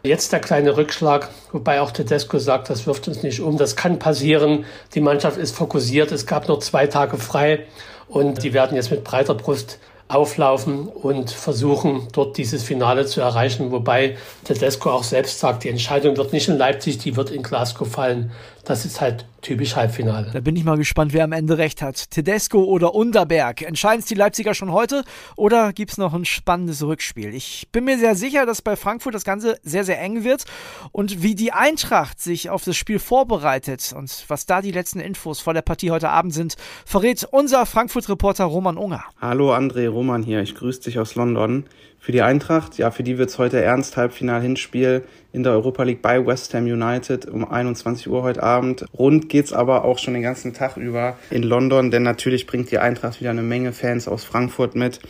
Jetzt 0.07 0.33
der 0.33 0.41
kleine 0.41 0.77
Rückschlag, 0.77 1.31
wobei 1.51 1.81
auch 1.81 1.91
Tedesco 1.91 2.39
sagt, 2.39 2.69
das 2.69 2.87
wirft 2.87 3.09
uns 3.09 3.23
nicht 3.23 3.41
um, 3.41 3.57
das 3.57 3.75
kann 3.75 3.99
passieren. 3.99 4.67
Die 4.95 5.01
Mannschaft 5.01 5.39
ist 5.39 5.57
fokussiert, 5.57 6.13
es 6.13 6.27
gab 6.27 6.47
noch 6.47 6.59
zwei 6.59 6.87
Tage 6.87 7.17
frei 7.17 7.65
und 8.07 8.43
die 8.43 8.53
werden 8.53 8.77
jetzt 8.77 8.91
mit 8.91 9.03
breiter 9.03 9.35
Brust 9.35 9.79
auflaufen 10.09 10.89
und 10.89 11.31
versuchen, 11.31 12.07
dort 12.13 12.37
dieses 12.37 12.63
Finale 12.63 13.07
zu 13.07 13.23
erreichen. 13.23 13.71
Wobei 13.73 14.19
Tedesco 14.45 14.91
auch 14.91 15.05
selbst 15.05 15.41
sagt, 15.41 15.65
die 15.65 15.71
Entscheidung 15.71 16.19
wird 16.19 16.35
nicht 16.35 16.49
in 16.49 16.59
Leipzig, 16.59 16.99
die 16.99 17.17
wird 17.17 17.31
in 17.31 17.43
Glasgow 17.43 17.89
fallen. 17.89 18.31
Das 18.65 18.87
ist 18.87 19.01
halt 19.01 19.27
typisch 19.43 19.77
Halbfinale. 19.77 20.31
Da 20.33 20.41
bin 20.41 20.57
ich 20.57 20.65
mal 20.65 20.79
gespannt, 20.79 21.13
wer 21.13 21.25
am 21.25 21.33
Ende 21.33 21.59
recht 21.59 21.83
hat. 21.83 22.11
Tedesco 22.11 22.65
oder 22.65 22.95
Unterberg. 22.95 23.61
Entscheiden 23.61 24.01
es 24.01 24.07
die 24.07 24.15
Leipziger 24.15 24.55
schon 24.55 24.73
heute 24.73 25.05
oder 25.37 25.75
gibt 25.75 25.93
es 25.93 25.99
noch 25.99 26.15
ein 26.15 26.25
spannendes 26.25 26.83
Rückspiel? 26.83 27.35
Ich 27.35 27.69
bin 27.73 27.85
mir 27.85 27.99
sehr 27.99 28.17
sicher, 28.17 28.47
dass 28.47 28.63
bei 28.63 28.75
Frankfurt 28.77 29.15
das 29.15 29.25
Ganze 29.25 29.59
sehr, 29.63 29.85
sehr 29.85 30.01
eng 30.01 30.25
wird. 30.25 30.45
Und 30.93 31.23
wie 31.23 31.35
die 31.35 31.53
Eintracht 31.53 32.21
sich 32.21 32.49
auf 32.49 32.65
das 32.65 32.77
Spiel 32.77 32.99
vorbereitet 32.99 33.95
und 33.95 34.25
was 34.29 34.47
da 34.47 34.63
die 34.63 34.73
letzten 34.73 35.01
Infos 35.01 35.41
vor 35.41 35.53
der 35.53 35.63
Partie 35.63 35.91
heute 35.91 36.09
Abend 36.09 36.33
sind, 36.33 36.57
verrät 36.87 37.29
unser 37.31 37.67
Frankfurt-Reporter 37.67 38.45
Roman 38.45 38.79
Unger. 38.79 39.05
Hallo 39.21 39.55
André 39.55 39.89
Roman 39.89 40.23
hier, 40.23 40.41
ich 40.41 40.55
grüße 40.55 40.83
dich 40.83 40.99
aus 40.99 41.17
London. 41.17 41.67
Für 42.05 42.13
die 42.13 42.21
Eintracht, 42.21 42.77
ja, 42.77 42.91
für 42.91 43.03
die 43.03 43.17
wird 43.17 43.31
es 43.31 43.39
heute 43.39 43.63
ernst, 43.63 43.97
Halbfinal-Hinspiel 43.97 45.05
in 45.33 45.43
der 45.43 45.53
Europa 45.53 45.85
League 45.85 46.03
bei 46.03 46.27
West 46.27 46.53
Ham 46.53 46.65
United 46.65 47.25
um 47.25 47.51
21 47.51 48.11
Uhr 48.11 48.23
heute 48.23 48.43
Abend. 48.43 48.85
Rund 48.93 49.31
geht's 49.31 49.55
aber 49.55 49.87
auch 49.87 49.99
schon 49.99 50.13
den 50.13 50.23
ganzen 50.23 50.53
Tag 50.53 50.77
über 50.77 51.17
in 51.31 51.43
London, 51.43 51.91
denn 51.91 52.03
natürlich 52.03 52.47
bringt 52.47 52.71
die 52.71 52.77
Eintracht 52.77 53.21
wieder 53.21 53.31
eine 53.31 53.41
Menge 53.41 53.73
Fans 53.73 54.07
aus 54.07 54.23
Frankfurt 54.23 54.75
mit. 54.75 55.01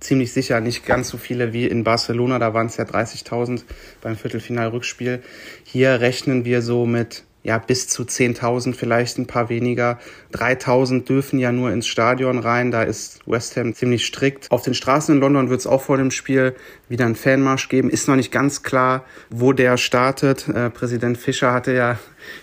Ziemlich 0.00 0.34
sicher 0.34 0.60
nicht 0.60 0.84
ganz 0.84 1.08
so 1.08 1.16
viele 1.16 1.54
wie 1.54 1.66
in 1.66 1.84
Barcelona, 1.84 2.38
da 2.38 2.52
waren 2.52 2.66
es 2.66 2.76
ja 2.76 2.84
30.000 2.84 3.62
beim 4.02 4.16
Viertelfinal-Rückspiel. 4.16 5.22
Hier 5.64 6.02
rechnen 6.02 6.44
wir 6.44 6.60
so 6.60 6.84
mit 6.84 7.24
ja, 7.44 7.58
bis 7.58 7.88
zu 7.88 8.04
10.000, 8.04 8.74
vielleicht 8.74 9.18
ein 9.18 9.26
paar 9.26 9.48
weniger. 9.48 9.98
3.000 10.32 11.04
dürfen 11.04 11.38
ja 11.38 11.50
nur 11.50 11.72
ins 11.72 11.88
Stadion 11.88 12.38
rein, 12.38 12.70
da 12.70 12.82
ist 12.82 13.20
West 13.26 13.56
Ham 13.56 13.74
ziemlich 13.74 14.06
strikt. 14.06 14.50
Auf 14.50 14.62
den 14.62 14.74
Straßen 14.74 15.16
in 15.16 15.20
London 15.20 15.50
wird 15.50 15.60
es 15.60 15.66
auch 15.66 15.82
vor 15.82 15.96
dem 15.96 16.12
Spiel 16.12 16.54
wieder 16.88 17.04
einen 17.04 17.16
Fanmarsch 17.16 17.68
geben. 17.68 17.90
Ist 17.90 18.06
noch 18.06 18.16
nicht 18.16 18.30
ganz 18.30 18.62
klar, 18.62 19.04
wo 19.30 19.52
der 19.52 19.76
startet. 19.76 20.48
Äh, 20.48 20.70
Präsident 20.70 21.18
Fischer 21.18 21.52
hatte 21.52 21.72
ja 21.72 21.98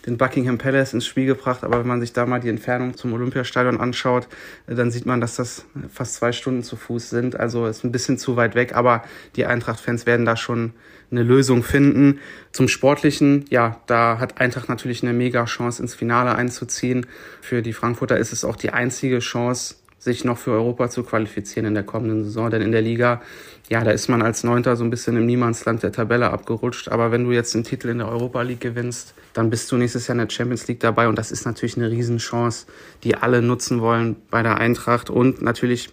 den 0.05 0.17
Buckingham 0.17 0.57
Palace 0.57 0.93
ins 0.93 1.05
Spiel 1.05 1.25
gebracht, 1.25 1.63
aber 1.63 1.79
wenn 1.79 1.87
man 1.87 2.01
sich 2.01 2.11
da 2.11 2.25
mal 2.25 2.41
die 2.41 2.49
Entfernung 2.49 2.97
zum 2.97 3.13
Olympiastadion 3.13 3.79
anschaut, 3.79 4.27
äh, 4.67 4.75
dann 4.75 4.91
sieht 4.91 5.05
man, 5.05 5.21
dass 5.21 5.37
das 5.37 5.65
fast 5.93 6.15
zwei 6.15 6.33
Stunden 6.33 6.63
zu 6.63 6.75
Fuß 6.75 7.09
sind. 7.09 7.39
Also 7.39 7.67
ist 7.67 7.85
ein 7.85 7.93
bisschen 7.93 8.17
zu 8.17 8.35
weit 8.35 8.55
weg, 8.55 8.75
aber 8.75 9.03
die 9.37 9.45
Eintracht-Fans 9.45 10.05
werden 10.05 10.25
da 10.25 10.35
schon 10.35 10.73
eine 11.11 11.23
Lösung 11.23 11.63
finden. 11.63 12.19
Zum 12.51 12.67
Sportlichen, 12.67 13.45
ja, 13.49 13.81
da 13.87 14.19
hat 14.19 14.39
Eintracht 14.39 14.69
natürlich 14.69 15.03
eine 15.03 15.13
mega 15.13 15.45
Chance 15.45 15.81
ins 15.81 15.95
Finale 15.95 16.35
einzuziehen. 16.35 17.05
Für 17.41 17.61
die 17.61 17.73
Frankfurter 17.73 18.17
ist 18.17 18.33
es 18.33 18.43
auch 18.45 18.55
die 18.55 18.71
einzige 18.71 19.19
Chance, 19.19 19.75
sich 19.99 20.23
noch 20.23 20.37
für 20.37 20.51
Europa 20.51 20.89
zu 20.89 21.03
qualifizieren 21.03 21.65
in 21.65 21.73
der 21.73 21.83
kommenden 21.83 22.23
Saison. 22.23 22.49
Denn 22.49 22.61
in 22.61 22.71
der 22.71 22.81
Liga, 22.81 23.21
ja, 23.69 23.83
da 23.83 23.91
ist 23.91 24.07
man 24.07 24.21
als 24.21 24.43
Neunter 24.43 24.75
so 24.75 24.83
ein 24.83 24.89
bisschen 24.89 25.17
im 25.17 25.25
Niemandsland 25.25 25.83
der 25.83 25.91
Tabelle 25.91 26.31
abgerutscht. 26.31 26.87
Aber 26.89 27.11
wenn 27.11 27.25
du 27.25 27.31
jetzt 27.31 27.53
den 27.53 27.63
Titel 27.63 27.89
in 27.89 27.97
der 27.97 28.07
Europa 28.07 28.41
League 28.41 28.61
gewinnst, 28.61 29.13
dann 29.33 29.49
bist 29.49 29.71
du 29.71 29.77
nächstes 29.77 30.07
Jahr 30.07 30.13
in 30.13 30.25
der 30.25 30.33
Champions 30.33 30.67
League 30.67 30.79
dabei. 30.79 31.07
Und 31.09 31.17
das 31.17 31.31
ist 31.31 31.45
natürlich 31.45 31.75
eine 31.75 31.91
Riesenchance, 31.91 32.65
die 33.03 33.15
alle 33.15 33.41
nutzen 33.41 33.81
wollen 33.81 34.15
bei 34.31 34.41
der 34.41 34.57
Eintracht. 34.57 35.09
Und 35.09 35.41
natürlich 35.41 35.89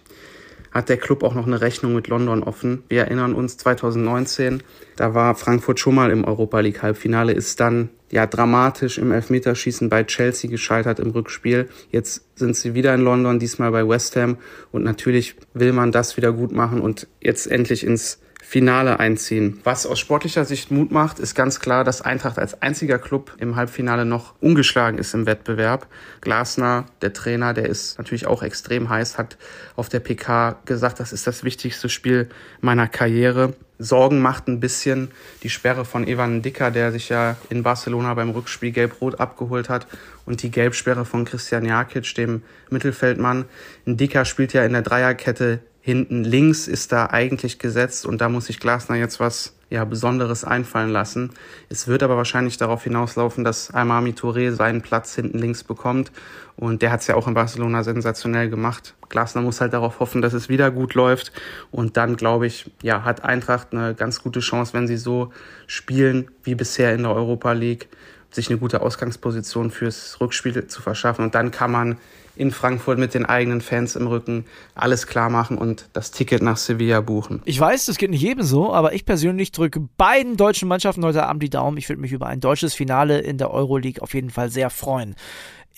hat 0.71 0.89
der 0.89 0.97
Club 0.97 1.23
auch 1.23 1.33
noch 1.33 1.47
eine 1.47 1.61
Rechnung 1.61 1.93
mit 1.93 2.07
London 2.07 2.43
offen. 2.43 2.83
Wir 2.89 3.03
erinnern 3.03 3.33
uns 3.33 3.57
2019, 3.57 4.63
da 4.95 5.13
war 5.13 5.35
Frankfurt 5.35 5.79
schon 5.79 5.95
mal 5.95 6.11
im 6.11 6.23
Europa 6.23 6.59
League 6.59 6.81
Halbfinale, 6.81 7.33
ist 7.33 7.59
dann 7.59 7.89
ja 8.11 8.25
dramatisch 8.25 8.97
im 8.97 9.11
Elfmeterschießen 9.11 9.89
bei 9.89 10.03
Chelsea 10.03 10.49
gescheitert 10.49 10.99
im 10.99 11.11
Rückspiel. 11.11 11.69
Jetzt 11.91 12.25
sind 12.35 12.55
sie 12.55 12.73
wieder 12.73 12.93
in 12.93 13.01
London, 13.01 13.39
diesmal 13.39 13.71
bei 13.71 13.87
West 13.87 14.15
Ham 14.15 14.37
und 14.71 14.83
natürlich 14.83 15.35
will 15.53 15.73
man 15.73 15.91
das 15.91 16.17
wieder 16.17 16.31
gut 16.31 16.51
machen 16.51 16.81
und 16.81 17.07
jetzt 17.21 17.47
endlich 17.47 17.85
ins 17.85 18.19
Finale 18.41 18.99
einziehen. 18.99 19.59
Was 19.63 19.85
aus 19.85 19.99
sportlicher 19.99 20.45
Sicht 20.45 20.71
Mut 20.71 20.91
macht, 20.91 21.19
ist 21.19 21.35
ganz 21.35 21.59
klar, 21.59 21.83
dass 21.83 22.01
Eintracht 22.01 22.39
als 22.39 22.61
einziger 22.61 22.97
Club 22.97 23.35
im 23.39 23.55
Halbfinale 23.55 24.05
noch 24.05 24.35
ungeschlagen 24.39 24.97
ist 24.97 25.13
im 25.13 25.25
Wettbewerb. 25.25 25.87
Glasner, 26.21 26.85
der 27.01 27.13
Trainer, 27.13 27.53
der 27.53 27.67
ist 27.67 27.97
natürlich 27.97 28.25
auch 28.25 28.43
extrem 28.43 28.89
heiß, 28.89 29.17
hat 29.17 29.37
auf 29.75 29.89
der 29.89 29.99
PK 29.99 30.59
gesagt, 30.65 30.99
das 30.99 31.11
ist 31.11 31.27
das 31.27 31.43
wichtigste 31.43 31.89
Spiel 31.89 32.29
meiner 32.61 32.87
Karriere. 32.87 33.53
Sorgen 33.79 34.21
macht 34.21 34.47
ein 34.47 34.59
bisschen 34.59 35.11
die 35.43 35.49
Sperre 35.49 35.85
von 35.85 36.07
Evan 36.07 36.41
Dicker, 36.41 36.71
der 36.71 36.91
sich 36.91 37.09
ja 37.09 37.35
in 37.49 37.63
Barcelona 37.63 38.13
beim 38.13 38.29
Rückspiel 38.29 38.71
gelb-rot 38.71 39.19
abgeholt 39.19 39.69
hat 39.69 39.87
und 40.25 40.41
die 40.41 40.51
Gelbsperre 40.51 41.05
von 41.05 41.25
Christian 41.25 41.65
Jakic, 41.65 42.15
dem 42.15 42.43
Mittelfeldmann. 42.69 43.45
Dicker 43.85 44.25
spielt 44.25 44.53
ja 44.53 44.63
in 44.63 44.73
der 44.73 44.81
Dreierkette 44.81 45.59
hinten 45.87 46.25
links 46.25 46.67
ist 46.67 46.91
da 46.91 47.11
eigentlich 47.11 47.59
gesetzt 47.59 48.05
und 48.05 48.19
da 48.19 48.27
muss 48.27 48.47
sich 48.47 48.59
Glasner 48.59 48.97
jetzt 48.97 49.21
was 49.21 49.53
ja, 49.69 49.85
Besonderes 49.85 50.43
einfallen 50.43 50.89
lassen. 50.89 51.29
Es 51.69 51.87
wird 51.87 52.03
aber 52.03 52.17
wahrscheinlich 52.17 52.57
darauf 52.57 52.83
hinauslaufen, 52.83 53.45
dass 53.45 53.73
Aimami 53.73 54.11
Touré 54.11 54.51
seinen 54.51 54.81
Platz 54.81 55.15
hinten 55.15 55.39
links 55.39 55.63
bekommt 55.63 56.11
und 56.57 56.81
der 56.81 56.91
hat 56.91 56.99
es 56.99 57.07
ja 57.07 57.15
auch 57.15 57.25
in 57.25 57.35
Barcelona 57.35 57.85
sensationell 57.85 58.49
gemacht. 58.49 58.95
Glasner 59.07 59.41
muss 59.41 59.61
halt 59.61 59.71
darauf 59.71 60.01
hoffen, 60.01 60.21
dass 60.21 60.33
es 60.33 60.49
wieder 60.49 60.71
gut 60.71 60.93
läuft 60.93 61.31
und 61.71 61.95
dann 61.95 62.17
glaube 62.17 62.47
ich, 62.47 62.69
ja, 62.83 63.05
hat 63.05 63.23
Eintracht 63.23 63.69
eine 63.71 63.95
ganz 63.95 64.21
gute 64.21 64.41
Chance, 64.41 64.73
wenn 64.73 64.87
sie 64.87 64.97
so 64.97 65.31
spielen 65.67 66.29
wie 66.43 66.55
bisher 66.55 66.93
in 66.93 67.03
der 67.03 67.13
Europa 67.13 67.53
League, 67.53 67.87
sich 68.29 68.49
eine 68.49 68.59
gute 68.59 68.81
Ausgangsposition 68.81 69.71
fürs 69.71 70.19
Rückspiel 70.19 70.67
zu 70.67 70.81
verschaffen 70.81 71.23
und 71.23 71.33
dann 71.33 71.51
kann 71.51 71.71
man 71.71 71.97
in 72.39 72.51
Frankfurt 72.51 72.97
mit 72.97 73.13
den 73.13 73.25
eigenen 73.25 73.61
Fans 73.61 73.95
im 73.95 74.07
Rücken 74.07 74.45
alles 74.75 75.07
klar 75.07 75.29
machen 75.29 75.57
und 75.57 75.89
das 75.93 76.11
Ticket 76.11 76.41
nach 76.41 76.57
Sevilla 76.57 77.01
buchen. 77.01 77.41
Ich 77.45 77.59
weiß, 77.59 77.85
das 77.85 77.97
geht 77.97 78.09
nicht 78.09 78.21
jedem 78.21 78.43
so, 78.43 78.73
aber 78.73 78.93
ich 78.93 79.05
persönlich 79.05 79.51
drücke 79.51 79.81
beiden 79.97 80.37
deutschen 80.37 80.67
Mannschaften 80.67 81.03
heute 81.03 81.25
Abend 81.25 81.43
die 81.43 81.49
Daumen. 81.49 81.77
Ich 81.77 81.89
würde 81.89 82.01
mich 82.01 82.11
über 82.11 82.27
ein 82.27 82.39
deutsches 82.39 82.73
Finale 82.73 83.19
in 83.19 83.37
der 83.37 83.51
Euroleague 83.51 84.01
auf 84.01 84.13
jeden 84.13 84.29
Fall 84.29 84.49
sehr 84.49 84.69
freuen. 84.69 85.15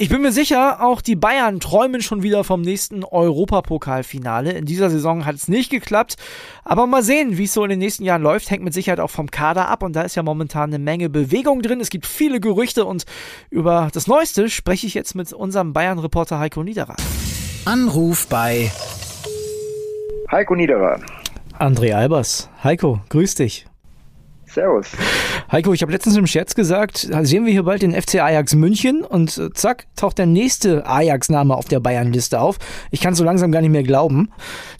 Ich 0.02 0.08
bin 0.08 0.22
mir 0.22 0.32
sicher, 0.32 0.82
auch 0.82 1.02
die 1.02 1.18
Bayern 1.18 1.60
träumen 1.60 2.02
schon 2.02 2.24
wieder 2.24 2.46
vom 2.46 2.62
nächsten 2.62 3.04
Europapokalfinale. 3.04 4.54
In 4.54 4.64
dieser 4.64 4.90
Saison 4.90 5.26
hat 5.26 5.36
es 5.36 5.50
nicht 5.50 5.70
geklappt, 5.70 6.16
aber 6.64 6.88
mal 6.88 7.04
sehen, 7.04 7.38
wie 7.38 7.44
es 7.44 7.54
so 7.54 7.66
in 7.66 7.70
den 7.70 7.80
nächsten 7.80 8.06
Jahren 8.06 8.22
läuft, 8.22 8.50
hängt 8.50 8.64
mit 8.64 8.74
Sicherheit 8.74 9.02
auch 9.02 9.10
vom 9.10 9.30
Kader 9.30 9.68
ab 9.68 9.84
und 9.84 9.98
da 9.98 10.04
ist 10.04 10.16
ja 10.16 10.24
momentan 10.24 10.70
eine 10.70 10.80
Menge 10.80 11.10
Bewegung 11.10 11.62
drin. 11.62 11.82
Es 11.82 11.90
gibt 11.90 12.06
viele 12.06 12.40
Gerüchte 12.40 12.86
und 12.86 13.04
über 13.50 13.90
das 13.92 14.08
Neueste 14.08 14.50
spreche 14.50 14.88
ich 14.88 14.94
jetzt 14.94 15.16
mit 15.16 15.34
unserem 15.34 15.74
Bayern-Reporter 15.74 16.40
Heiko 16.40 16.64
Niederer. 16.64 16.96
Anruf 17.66 18.26
bei 18.28 18.72
Heiko 20.32 20.56
Niederer. 20.56 21.02
André 21.60 21.94
Albers. 21.94 22.50
Heiko, 22.64 23.02
grüß 23.10 23.36
dich. 23.36 23.69
Servus. 24.54 24.92
Heiko, 25.52 25.74
ich 25.74 25.82
habe 25.82 25.92
letztens 25.92 26.16
im 26.16 26.28
Scherz 26.28 26.54
gesagt, 26.54 26.98
sehen 26.98 27.46
wir 27.46 27.52
hier 27.52 27.64
bald 27.64 27.82
den 27.82 27.94
FC 27.94 28.16
Ajax 28.16 28.54
München 28.54 29.04
und 29.04 29.38
äh, 29.38 29.52
zack, 29.52 29.86
taucht 29.96 30.18
der 30.18 30.26
nächste 30.26 30.86
Ajax-Name 30.86 31.56
auf 31.56 31.66
der 31.66 31.80
Bayern-Liste 31.80 32.40
auf. 32.40 32.58
Ich 32.92 33.02
kann 33.02 33.16
so 33.16 33.24
langsam 33.24 33.52
gar 33.52 33.62
nicht 33.62 33.72
mehr 33.72 33.84
glauben. 33.84 34.32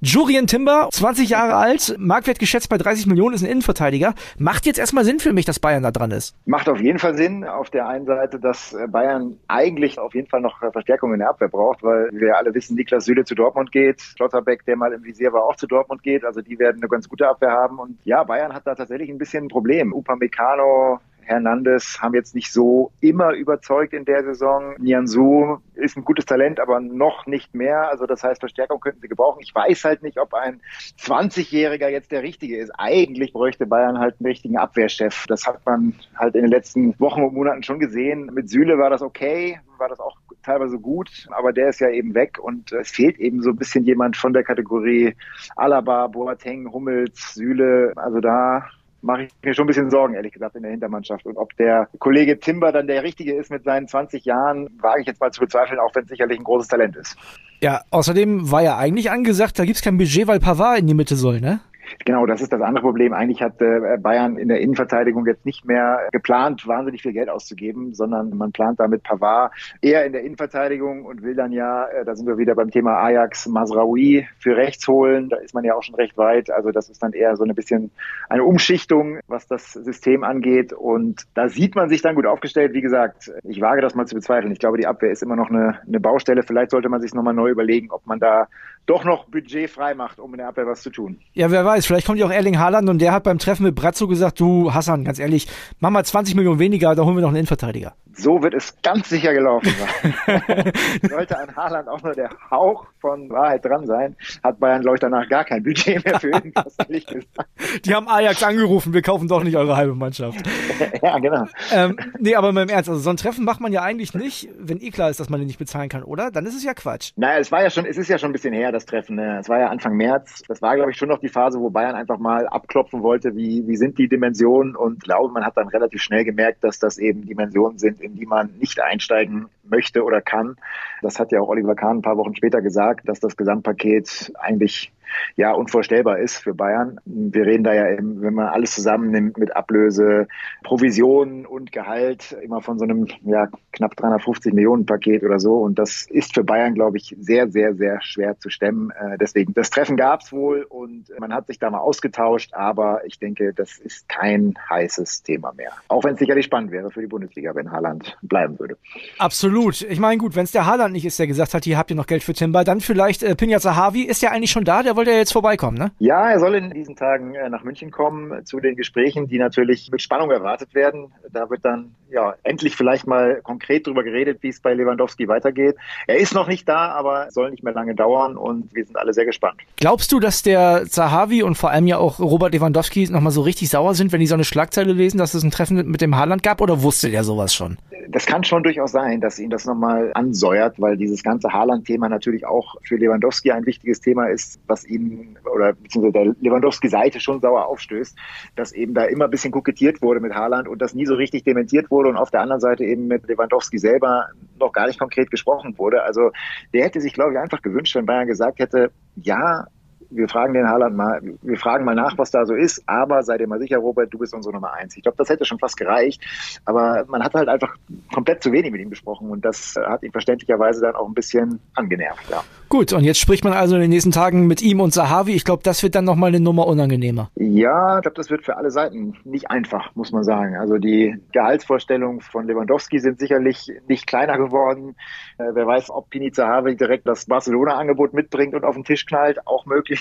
Julian 0.02 0.48
Timber, 0.48 0.90
20 0.92 1.30
Jahre 1.30 1.56
alt, 1.56 1.96
Marktwert 1.98 2.40
geschätzt 2.40 2.70
bei 2.70 2.78
30 2.78 3.08
Millionen, 3.08 3.36
ist 3.36 3.42
ein 3.42 3.50
Innenverteidiger. 3.50 4.14
Macht 4.38 4.66
jetzt 4.66 4.80
erstmal 4.80 5.06
Sinn 5.06 5.20
für 5.20 5.34
mich, 5.34 5.46
dass 5.46 5.60
Bayern 5.60 5.84
da 5.84 5.92
dran 5.92 6.12
ist. 6.12 6.36
Macht 6.46 6.70
auf 6.70 6.80
jeden 6.80 7.00
Fall 7.00 7.16
Sinn. 7.18 7.44
Auf 7.44 7.70
der 7.70 7.88
einen 7.88 8.06
Seite, 8.06 8.40
dass 8.40 8.74
äh, 8.74 8.88
Bayern 8.88 9.38
eigentlich 9.48 10.00
auf 10.00 10.14
jeden 10.14 10.28
Fall 10.28 10.42
noch 10.42 10.60
Verstärkung 10.72 11.14
in 11.14 11.20
der 11.20 11.30
Abwehr 11.30 11.50
braucht, 11.50 11.84
weil 11.84 12.10
wir 12.12 12.38
alle 12.38 12.54
wissen, 12.54 12.76
Niklas 12.76 13.06
Süle 13.06 13.24
zu 13.26 13.36
Dortmund 13.36 13.72
geht, 13.72 14.02
Schlotterbeck, 14.02 14.66
der 14.66 14.76
mal 14.76 14.94
im 14.94 15.04
Visier 15.04 15.34
war, 15.34 15.44
auch 15.44 15.56
zu 15.56 15.68
Dortmund 15.68 16.04
geht. 16.04 16.24
Also 16.24 16.42
die 16.42 16.60
werden 16.60 16.78
eine 16.82 16.90
ganz 16.90 17.10
gute 17.10 17.28
Abwehr 17.28 17.52
haben. 17.52 17.80
Und 17.80 17.98
ja, 18.04 18.24
Bayern 18.24 18.54
hat 18.54 18.66
da 18.66 18.76
tatsächlich 18.76 19.10
ein 19.10 19.18
bisschen 19.18 19.46
ein 19.46 19.48
Problem. 19.48 19.59
Upamecano, 19.94 21.00
Hernandez 21.30 22.00
haben 22.02 22.16
jetzt 22.16 22.34
nicht 22.34 22.52
so 22.52 22.92
immer 23.02 23.34
überzeugt 23.34 23.94
in 23.94 24.04
der 24.04 24.24
Saison. 24.24 24.74
Nianzu 24.80 25.60
ist 25.76 25.96
ein 25.96 26.04
gutes 26.04 26.26
Talent, 26.26 26.60
aber 26.60 26.80
noch 26.80 27.28
nicht 27.28 27.54
mehr. 27.54 27.88
Also 27.90 28.08
das 28.08 28.24
heißt, 28.24 28.40
Verstärkung 28.40 28.80
könnten 28.80 29.02
sie 29.02 29.08
gebrauchen. 29.08 29.40
Ich 29.44 29.54
weiß 29.54 29.84
halt 29.86 30.02
nicht, 30.02 30.20
ob 30.20 30.34
ein 30.34 30.60
20-Jähriger 31.00 31.88
jetzt 31.88 32.12
der 32.12 32.24
Richtige 32.24 32.58
ist. 32.58 32.72
Eigentlich 32.80 33.32
bräuchte 33.32 33.68
Bayern 33.68 34.00
halt 34.00 34.16
einen 34.20 34.26
richtigen 34.26 34.58
Abwehrchef. 34.58 35.26
Das 35.28 35.46
hat 35.46 35.64
man 35.68 35.94
halt 36.16 36.34
in 36.34 36.42
den 36.42 36.52
letzten 36.52 37.00
Wochen 37.00 37.22
und 37.22 37.36
Monaten 37.36 37.62
schon 37.62 37.80
gesehen. 37.80 38.32
Mit 38.34 38.50
Süle 38.50 38.80
war 38.80 38.90
das 38.90 39.04
okay, 39.04 39.60
war 39.78 39.88
das 39.88 40.00
auch 40.00 40.18
teilweise 40.42 40.80
gut, 40.80 41.28
aber 41.30 41.54
der 41.54 41.70
ist 41.70 41.80
ja 41.80 41.90
eben 41.90 42.16
weg 42.16 42.40
und 42.42 42.72
es 42.72 42.90
fehlt 42.90 43.20
eben 43.20 43.44
so 43.44 43.52
ein 43.52 43.56
bisschen 43.56 43.84
jemand 43.84 44.18
von 44.18 44.34
der 44.34 44.44
Kategorie 44.44 45.16
Alaba, 45.56 46.08
Boateng, 46.08 46.72
Hummels, 46.72 47.36
Süle. 47.36 47.94
Also 47.96 48.20
da 48.20 48.66
mache 49.02 49.24
ich 49.24 49.32
mir 49.44 49.54
schon 49.54 49.66
ein 49.66 49.68
bisschen 49.68 49.90
Sorgen, 49.90 50.14
ehrlich 50.14 50.34
gesagt, 50.34 50.56
in 50.56 50.64
der 50.64 50.72
Hintermannschaft. 50.72 51.26
Und 51.26 51.38
ob 51.38 51.56
der 51.58 51.90
Kollege 52.00 52.40
Timber 52.40 52.72
dann 52.72 52.88
der 52.88 53.04
Richtige 53.04 53.34
ist 53.34 53.52
mit 53.52 53.64
seinen 53.64 53.88
20 53.88 54.26
Jahren, 54.26 54.70
wage 54.82 55.02
ich 55.02 55.08
jetzt 55.08 55.22
mal 55.22 55.32
zu 55.32 55.42
bezweifeln, 55.42 55.80
auch 55.80 55.94
wenn 55.96 56.04
es 56.04 56.10
sicherlich 56.10 56.38
ein 56.38 56.44
großes 56.44 56.68
Talent 56.68 56.96
ist. 56.96 57.16
Ja, 57.62 57.82
außerdem 57.92 58.52
war 58.52 58.62
ja 58.62 58.78
eigentlich 58.78 59.12
angesagt, 59.12 59.60
da 59.60 59.66
gibt 59.66 59.78
es 59.78 59.82
kein 59.82 59.98
Budget, 59.98 60.28
weil 60.28 60.40
Pavard 60.40 60.80
in 60.80 60.88
die 60.88 60.94
Mitte 60.94 61.16
soll, 61.16 61.42
ne? 61.42 61.60
Genau, 62.06 62.26
das 62.26 62.42
ist 62.42 62.54
das 62.54 62.62
andere 62.62 62.84
Problem. 62.84 63.14
Eigentlich 63.14 63.42
hat 63.42 63.62
äh, 63.62 63.98
Bayern 64.00 64.38
in 64.38 64.48
der 64.48 64.60
Innenverteidigung 64.60 65.26
jetzt 65.26 65.46
nicht 65.46 65.66
mehr 65.66 66.08
geplant, 66.12 66.68
wahnsinnig 66.68 67.02
viel 67.02 67.14
Geld 67.14 67.30
auszugeben, 67.30 67.94
sondern 67.94 68.30
man 68.38 68.52
plant 68.52 68.80
damit 68.80 69.04
Pavard 69.04 69.54
eher 69.82 70.06
in 70.06 70.14
der 70.14 70.24
Innenverteidigung 70.24 71.06
und 71.06 71.24
will 71.24 71.36
dann 71.36 71.52
ja, 71.52 71.86
äh, 71.86 72.06
da 72.06 72.16
sind 72.16 72.28
wir 72.28 72.38
wieder 72.38 72.56
beim 72.56 72.72
Thema 72.72 72.98
Ajax, 73.02 73.48
Masraoui 73.48 74.28
für 74.40 74.56
rechts 74.56 74.88
holen. 74.88 75.30
Da 75.30 75.38
ist 75.38 75.54
man 75.54 75.64
ja 75.64 75.76
auch 75.76 75.84
schon 75.84 75.96
recht 75.96 76.18
weit. 76.18 76.50
Also 76.52 76.72
das 76.72 76.90
ist 76.90 77.02
dann 77.04 77.14
eher 77.14 77.36
so 77.36 77.44
ein 77.44 77.56
bisschen 77.56 77.92
eine 78.30 78.44
Umschichtung, 78.44 79.20
was 79.28 79.48
das 79.48 79.74
System 79.74 80.24
angeht. 80.24 80.74
Und 80.74 81.24
da 81.34 81.50
sieht 81.50 81.76
man 81.76 81.90
sich 81.90 82.02
dann 82.02 82.16
gut 82.16 82.26
aufgestellt. 82.26 82.74
Wie 82.74 82.82
gesagt, 82.82 83.32
ich 83.44 83.62
wage 83.62 83.82
das 83.82 83.96
mal 83.96 84.06
zu 84.06 84.16
bezweifeln. 84.16 84.52
Ich 84.52 84.60
glaube, 84.60 84.78
die 84.78 84.88
Abwehr 84.88 85.12
ist 85.12 85.24
immer 85.24 85.36
noch 85.36 85.50
eine, 85.50 85.80
eine 85.88 86.00
Baustelle. 86.00 86.44
Vielleicht 86.44 86.72
sollte 86.72 86.90
man 86.90 87.02
sich 87.02 87.14
nochmal 87.14 87.34
neu 87.34 87.50
überlegen, 87.50 87.92
ob 87.92 88.06
man 88.06 88.20
da 88.20 88.48
doch 88.90 89.04
noch 89.04 89.26
Budget 89.26 89.70
frei 89.70 89.94
macht, 89.94 90.20
um 90.20 90.34
in 90.34 90.40
der 90.40 90.48
Abwehr 90.48 90.66
was 90.66 90.82
zu 90.82 90.90
tun. 90.90 91.20
Ja, 91.34 91.52
wer 91.52 91.64
weiß, 91.64 91.86
vielleicht 91.86 92.08
kommt 92.08 92.18
ja 92.18 92.26
auch 92.26 92.32
Erling 92.32 92.58
Haaland 92.58 92.90
und 92.90 93.00
der 93.00 93.12
hat 93.12 93.24
beim 93.24 93.38
Treffen 93.38 93.64
mit 93.64 93.76
Brazzo 93.76 94.08
gesagt, 94.08 94.40
du 94.40 94.74
Hassan, 94.74 95.04
ganz 95.04 95.20
ehrlich, 95.20 95.48
mach 95.80 95.92
mal 95.92 96.04
20 96.04 96.36
Millionen 96.36 96.60
weniger, 96.60 96.96
da 96.96 97.04
holen 97.06 97.16
wir 97.16 97.22
noch 97.22 97.30
einen 97.30 97.38
Innenverteidiger. 97.38 97.94
So 98.20 98.44
wird 98.44 98.54
es 98.54 98.76
ganz 98.82 99.10
sicher 99.10 99.34
gelaufen 99.34 99.74
sein. 99.78 100.74
Sollte 101.10 101.38
an 101.38 101.56
Haaland 101.56 101.88
auch 101.88 102.02
nur 102.02 102.14
der 102.14 102.30
Hauch 102.52 102.86
von 103.00 103.30
Wahrheit 103.30 103.64
dran 103.64 103.86
sein, 103.86 104.16
hat 104.44 104.60
Bayern, 104.60 104.82
glaube 104.82 104.98
ich, 104.98 105.02
danach 105.02 105.28
gar 105.30 105.46
kein 105.46 105.64
Budget 105.64 106.04
mehr 106.04 106.20
für 106.20 106.30
irgendwas, 106.30 106.76
ehrlich 106.88 107.06
gesagt. 107.06 107.50
Die 107.86 107.96
haben 107.96 108.08
Ajax 108.08 108.44
angerufen, 108.44 108.94
wir 108.94 109.02
kaufen 109.02 109.28
doch 109.28 109.44
nicht 109.44 109.56
eure 109.56 109.78
halbe 109.78 109.96
Mannschaft. 109.96 110.46
ja, 111.02 111.18
genau. 111.20 111.46
Ähm, 111.72 111.98
nee, 112.20 112.36
aber 112.36 112.52
mal 112.52 112.64
im 112.64 112.70
Ernst, 112.70 112.90
also 112.90 113.02
so 113.02 113.10
ein 113.10 113.18
Treffen 113.18 113.46
macht 113.46 113.62
man 113.62 113.72
ja 113.72 113.82
eigentlich 113.82 114.14
nicht, 114.14 114.50
wenn 114.58 114.82
eh 114.82 114.90
klar 114.90 115.10
ist, 115.10 115.20
dass 115.20 115.30
man 115.30 115.40
den 115.40 115.48
nicht 115.48 115.60
bezahlen 115.60 115.90
kann, 115.90 116.04
oder? 116.04 116.32
Dann 116.32 116.46
ist 116.46 116.56
es 116.56 116.64
ja 116.64 116.74
Quatsch. 116.74 117.12
Naja, 117.16 117.40
es 117.40 117.52
war 117.52 117.62
ja 117.62 117.70
schon, 117.70 117.86
es 117.86 117.98
ist 117.98 118.10
ja 118.10 118.18
schon 118.18 118.32
ein 118.32 118.34
bisschen 118.34 118.54
her, 118.54 118.72
das 118.72 118.86
Treffen. 118.86 119.16
Ne? 119.16 119.40
Es 119.40 119.48
war 119.48 119.60
ja 119.60 119.68
Anfang 119.68 119.96
März. 119.96 120.44
Das 120.48 120.62
war, 120.62 120.76
glaube 120.76 120.92
ich, 120.92 120.98
schon 120.98 121.10
noch 121.10 121.20
die 121.20 121.30
Phase, 121.30 121.60
wo 121.60 121.70
Bayern 121.70 121.96
einfach 121.96 122.18
mal 122.18 122.48
abklopfen 122.48 123.02
wollte, 123.02 123.36
wie, 123.36 123.66
wie 123.68 123.78
sind 123.78 123.98
die 123.98 124.10
Dimensionen 124.10 124.76
und 124.76 125.04
glaube, 125.04 125.34
man 125.34 125.46
hat 125.46 125.56
dann 125.58 125.70
relativ 125.70 126.02
schnell 126.02 126.26
gemerkt, 126.26 126.64
dass 126.64 126.80
das 126.80 126.98
eben 126.98 127.26
Dimensionen 127.26 127.78
sind, 127.78 128.02
in 128.10 128.16
die 128.16 128.26
man 128.26 128.50
nicht 128.60 128.82
einsteigen 128.82 129.48
möchte 129.64 130.04
oder 130.04 130.22
kann. 130.22 130.56
Das 131.02 131.20
hat 131.20 131.32
ja 131.32 131.42
auch 131.42 131.48
Oliver 131.48 131.76
Kahn 131.76 131.98
ein 131.98 132.02
paar 132.02 132.18
Wochen 132.18 132.36
später 132.36 132.62
gesagt, 132.62 133.08
dass 133.08 133.20
das 133.20 133.38
Gesamtpaket 133.38 134.32
eigentlich 134.40 134.92
ja 135.36 135.52
unvorstellbar 135.52 136.20
ist 136.20 136.38
für 136.38 136.54
Bayern. 136.54 137.00
Wir 137.06 137.46
reden 137.46 137.64
da 137.64 137.74
ja, 137.74 137.90
eben, 137.92 138.22
wenn 138.22 138.34
man 138.34 138.48
alles 138.48 138.72
zusammennimmt 138.76 139.38
mit 139.38 139.56
Ablöse, 139.56 140.28
Provisionen 140.64 141.46
und 141.46 141.72
Gehalt, 141.72 142.36
immer 142.42 142.62
von 142.62 142.78
so 142.78 142.86
einem 142.86 143.08
ja, 143.24 143.48
knapp 143.72 143.96
350 143.96 144.54
Millionen 144.54 144.86
Paket 144.86 145.24
oder 145.24 145.40
so. 145.40 145.58
Und 145.60 145.80
das 145.80 146.06
ist 146.10 146.34
für 146.34 146.44
Bayern, 146.44 146.74
glaube 146.74 146.98
ich, 146.98 147.16
sehr, 147.20 147.50
sehr, 147.50 147.76
sehr 147.76 148.02
schwer 148.02 148.38
zu 148.38 148.50
stemmen. 148.50 148.92
Äh, 148.92 149.18
deswegen, 149.18 149.54
das 149.54 149.70
Treffen 149.70 149.98
gab 149.98 150.22
es 150.22 150.32
wohl 150.32 150.64
und 150.64 151.06
man 151.20 151.34
hat 151.34 151.48
sich 151.48 151.60
da 151.60 151.70
mal 151.70 151.80
ausgetauscht, 151.80 152.54
aber 152.54 153.06
ich 153.06 153.20
denke, 153.20 153.54
das 153.54 153.78
ist 153.78 154.08
kein 154.10 154.54
heißes 154.70 155.24
Thema 155.24 155.54
mehr. 155.54 155.72
Auch 155.88 156.04
wenn 156.04 156.14
es 156.14 156.20
sicherlich 156.20 156.46
spannend 156.46 156.72
wäre 156.72 156.92
für 156.92 157.02
die 157.02 157.08
Bundesliga, 157.08 157.56
wenn 157.56 157.72
Haaland 157.72 158.18
bleiben 158.22 158.60
würde. 158.60 158.78
Absolut. 159.18 159.82
Ich 159.82 160.00
meine, 160.00 160.18
gut, 160.18 160.36
wenn 160.36 160.44
es 160.44 160.52
der 160.52 160.66
Haaland 160.66 160.94
nicht 160.94 161.06
ist, 161.06 161.20
der 161.20 161.28
gesagt 161.28 161.54
hat, 161.54 161.64
hier 161.64 161.78
habt 161.78 161.90
ihr 161.90 161.96
noch 161.96 162.08
Geld 162.08 162.24
für 162.24 162.34
Timber, 162.34 162.64
dann 162.64 162.82
vielleicht 162.82 163.24
äh, 163.24 163.36
Pinja 163.36 163.60
Zahavi. 163.60 164.04
Ist 164.04 164.22
ja 164.22 164.32
eigentlich 164.32 164.52
schon 164.52 164.66
da? 164.66 164.84
Der 164.84 164.96
wollte 165.00 165.12
ja 165.12 165.18
jetzt 165.18 165.32
vorbeikommen, 165.32 165.78
ne? 165.78 165.92
Ja, 166.00 166.30
er 166.30 166.42
soll 166.42 166.56
in 166.56 166.72
diesen 166.72 166.98
Tagen 166.98 167.34
äh, 167.34 167.50
nach 167.50 167.64
München 167.64 167.90
kommen 167.90 168.46
zu 168.46 168.60
den 168.60 168.76
Gesprächen, 168.76 169.30
die 169.30 169.40
natürlich 169.40 169.90
mit 169.92 170.02
Spannung 170.02 170.30
erwartet 170.30 170.76
werden. 170.76 171.14
Da 171.32 171.50
wird 171.50 171.64
dann 171.64 171.96
ja 172.12 172.34
endlich 172.44 172.76
vielleicht 172.76 173.08
mal 173.08 173.40
konkret 173.42 173.88
darüber 173.88 174.04
geredet, 174.04 174.40
wie 174.42 174.50
es 174.50 174.60
bei 174.60 174.74
Lewandowski 174.74 175.30
weitergeht. 175.30 175.78
Er 176.06 176.18
ist 176.18 176.36
noch 176.36 176.50
nicht 176.50 176.68
da, 176.68 176.90
aber 176.90 177.32
soll 177.32 177.52
nicht 177.52 177.64
mehr 177.64 177.72
lange 177.72 177.96
dauern 177.96 178.36
und 178.36 178.76
wir 178.76 178.84
sind 178.84 178.98
alle 178.98 179.14
sehr 179.14 179.26
gespannt. 179.26 179.62
Glaubst 179.78 180.12
du, 180.12 180.20
dass 180.20 180.44
der 180.44 180.84
Zahavi 180.86 181.44
und 181.44 181.56
vor 181.56 181.70
allem 181.70 181.88
ja 181.88 181.98
auch 181.98 182.20
Robert 182.20 182.54
Lewandowski 182.54 183.10
nochmal 183.10 183.32
so 183.32 183.42
richtig 183.42 183.70
sauer 183.70 183.96
sind, 183.96 184.12
wenn 184.12 184.20
die 184.20 184.28
so 184.28 184.34
eine 184.34 184.44
Schlagzeile 184.44 184.92
lesen, 184.92 185.18
dass 185.18 185.34
es 185.34 185.44
ein 185.44 185.52
Treffen 185.52 185.90
mit 185.90 186.02
dem 186.02 186.18
Haaland 186.18 186.44
gab 186.44 186.60
oder 186.60 186.84
wusste 186.84 187.10
der 187.10 187.24
sowas 187.24 187.54
schon? 187.54 187.78
Das 188.12 188.26
kann 188.26 188.44
schon 188.44 188.64
durchaus 188.64 188.92
sein, 188.92 189.22
dass 189.22 189.38
ihn 189.38 189.52
das 189.52 189.66
nochmal 189.66 190.12
ansäuert, 190.16 190.82
weil 190.82 190.98
dieses 190.98 191.22
ganze 191.22 191.54
Haaland-Thema 191.54 192.10
natürlich 192.10 192.48
auch 192.48 192.76
für 192.82 192.96
Lewandowski 192.96 193.52
ein 193.52 193.68
wichtiges 193.68 194.02
Thema 194.02 194.26
ist, 194.26 194.60
was 194.66 194.84
ihn 194.84 195.38
oder 195.46 195.74
beziehungsweise 195.74 196.14
der 196.14 196.36
Lewandowski-Seite 196.42 197.20
schon 197.20 197.40
sauer 197.40 197.68
aufstößt, 197.68 198.18
dass 198.56 198.72
eben 198.72 198.96
da 198.96 199.04
immer 199.04 199.26
ein 199.26 199.32
bisschen 199.32 199.52
kokettiert 199.52 200.02
wurde 200.02 200.22
mit 200.22 200.34
Haaland 200.34 200.68
und 200.68 200.82
das 200.82 200.96
nie 200.96 201.06
so 201.06 201.14
richtig 201.14 201.44
dementiert 201.44 201.92
wurde 201.92 202.10
und 202.10 202.18
auf 202.18 202.32
der 202.32 202.42
anderen 202.42 202.62
Seite 202.62 202.84
eben 202.84 203.06
mit 203.06 203.28
Lewandowski 203.28 203.78
selber 203.78 204.30
noch 204.60 204.74
gar 204.74 204.88
nicht 204.88 205.00
konkret 205.00 205.30
gesprochen 205.30 205.78
wurde. 205.78 206.02
Also 206.02 206.32
der 206.74 206.86
hätte 206.86 207.02
sich, 207.02 207.14
glaube 207.14 207.34
ich, 207.34 207.38
einfach 207.38 207.62
gewünscht, 207.62 207.96
wenn 207.96 208.08
Bayern 208.08 208.28
gesagt 208.28 208.58
hätte, 208.58 208.92
ja, 209.18 209.68
wir 210.10 210.28
fragen 210.28 210.54
den 210.54 210.68
Haaland 210.68 210.96
mal, 210.96 211.22
wir 211.42 211.58
fragen 211.58 211.86
mal 211.86 211.96
nach, 211.96 212.18
was 212.18 212.32
da 212.32 212.46
so 212.46 212.54
ist, 212.54 212.84
aber 212.86 213.24
sei 213.24 213.38
dir 213.38 213.48
mal 213.48 213.60
sicher, 213.60 213.78
Robert, 213.78 214.14
du 214.14 214.18
bist 214.18 214.34
unsere 214.34 214.54
Nummer 214.54 214.74
eins. 214.74 214.96
Ich 214.98 215.04
glaube, 215.04 215.18
das 215.18 215.30
hätte 215.30 215.46
schon 215.46 215.60
fast 215.60 215.78
gereicht, 215.78 216.22
aber 216.66 217.06
man 217.08 217.24
hat 217.24 217.34
halt 217.34 217.50
einfach 217.50 217.76
komplett 218.14 218.44
zu 218.44 218.52
wenig 218.52 218.72
mit 218.72 218.82
ihm 218.82 218.90
gesprochen 218.90 219.30
und 219.30 219.46
das 219.46 219.76
hat 219.78 220.04
ihn 220.04 220.12
verständlicherweise 220.12 220.82
dann 220.82 220.96
auch 220.96 221.08
ein 221.08 221.14
bisschen 221.14 221.60
angenervt, 221.76 222.30
ja. 222.30 222.44
Gut, 222.70 222.94
und 222.94 223.04
jetzt 223.04 223.20
spricht 223.20 223.44
man 223.44 223.54
also 223.54 223.76
in 223.76 223.82
den 223.82 223.90
nächsten 223.90 224.12
Tagen 224.12 224.46
mit 224.46 224.62
ihm 224.62 224.80
und 224.80 224.94
Sahavi. 224.94 225.34
Ich 225.34 225.44
glaube, 225.44 225.64
das 225.64 225.82
wird 225.82 225.96
dann 225.96 226.06
nochmal 226.06 226.30
eine 226.30 226.40
Nummer 226.40 226.68
unangenehmer. 226.68 227.32
Ja, 227.36 227.98
ich 227.98 228.04
glaube, 228.04 228.16
das 228.16 228.30
wird 228.30 228.46
für 228.46 228.58
alle 228.58 228.70
Seiten 228.70 229.16
nicht 229.24 229.50
einfach, 229.50 229.96
muss 229.96 230.12
man 230.12 230.24
sagen. 230.24 230.56
Also 230.56 230.78
die 230.78 231.18
Gehaltsvorstellungen 231.32 232.22
von 232.22 232.46
Lewandowski 232.46 233.00
sind 233.00 233.20
sicherlich 233.20 233.72
nicht 233.88 234.06
kleiner 234.06 234.38
geworden. 234.38 234.96
Äh, 235.40 235.46
wer 235.54 235.66
weiß, 235.66 235.90
ob 235.90 236.12
Pini 236.12 236.32
Zahavi 236.32 236.76
direkt 236.76 237.08
das 237.08 237.26
Barcelona-Angebot 237.26 238.14
mitbringt 238.14 238.54
und 238.54 238.64
auf 238.64 238.76
den 238.76 238.84
Tisch 238.84 239.08
knallt, 239.08 239.48
auch 239.48 239.66
möglich. 239.66 239.99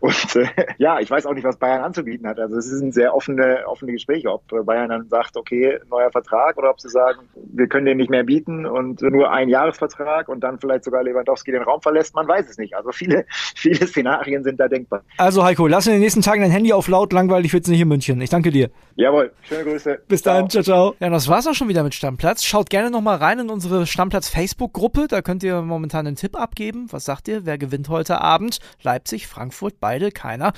Und 0.00 0.36
äh, 0.36 0.46
ja, 0.78 1.00
ich 1.00 1.10
weiß 1.10 1.26
auch 1.26 1.34
nicht, 1.34 1.44
was 1.44 1.56
Bayern 1.56 1.82
anzubieten 1.82 2.26
hat. 2.26 2.38
Also 2.38 2.56
es 2.56 2.66
sind 2.66 2.92
sehr 2.94 3.14
offene, 3.14 3.64
offene 3.66 3.92
Gespräche, 3.92 4.30
ob 4.30 4.42
Bayern 4.64 4.88
dann 4.90 5.08
sagt, 5.08 5.36
okay, 5.36 5.78
neuer 5.90 6.10
Vertrag 6.10 6.56
oder 6.56 6.70
ob 6.70 6.80
sie 6.80 6.88
sagen, 6.88 7.28
wir 7.34 7.66
können 7.66 7.86
den 7.86 7.96
nicht 7.96 8.10
mehr 8.10 8.24
bieten 8.24 8.66
und 8.66 9.02
nur 9.02 9.30
ein 9.30 9.48
Jahresvertrag 9.48 10.28
und 10.28 10.40
dann 10.40 10.58
vielleicht 10.58 10.84
sogar 10.84 11.02
Lewandowski 11.02 11.52
den 11.52 11.62
Raum 11.62 11.80
verlässt, 11.80 12.14
man 12.14 12.28
weiß 12.28 12.48
es 12.48 12.58
nicht. 12.58 12.74
Also 12.74 12.92
viele, 12.92 13.24
viele 13.54 13.86
Szenarien 13.86 14.44
sind 14.44 14.60
da 14.60 14.68
denkbar. 14.68 15.02
Also 15.16 15.44
Heiko, 15.44 15.66
lass 15.66 15.86
in 15.86 15.94
den 15.94 16.02
nächsten 16.02 16.22
Tagen 16.22 16.42
dein 16.42 16.50
Handy 16.50 16.72
auf 16.72 16.88
laut, 16.88 17.12
langweilig 17.12 17.52
wird's 17.52 17.68
nicht 17.68 17.80
in 17.80 17.88
München. 17.88 18.20
Ich 18.20 18.30
danke 18.30 18.50
dir. 18.50 18.70
Jawohl, 18.96 19.32
schöne 19.42 19.64
Grüße. 19.64 20.00
Bis 20.08 20.22
dann, 20.22 20.50
ciao, 20.50 20.62
ciao. 20.62 20.94
Ja, 21.00 21.08
das 21.08 21.28
war's 21.28 21.46
auch 21.46 21.54
schon 21.54 21.68
wieder 21.68 21.82
mit 21.82 21.94
Stammplatz. 21.94 22.44
Schaut 22.44 22.68
gerne 22.70 22.90
nochmal 22.90 23.16
rein 23.16 23.38
in 23.38 23.50
unsere 23.50 23.86
Stammplatz 23.86 24.28
Facebook-Gruppe. 24.28 25.06
Da 25.08 25.22
könnt 25.22 25.42
ihr 25.42 25.62
momentan 25.62 26.06
einen 26.06 26.16
Tipp 26.16 26.36
abgeben. 26.36 26.86
Was 26.90 27.04
sagt 27.04 27.28
ihr? 27.28 27.46
Wer 27.46 27.58
gewinnt 27.58 27.88
heute 27.88 28.20
Abend? 28.20 28.58
Leipzig, 28.82 29.26
Frankfurt, 29.26 29.80
beide, 29.80 30.10
keiner. 30.10 30.52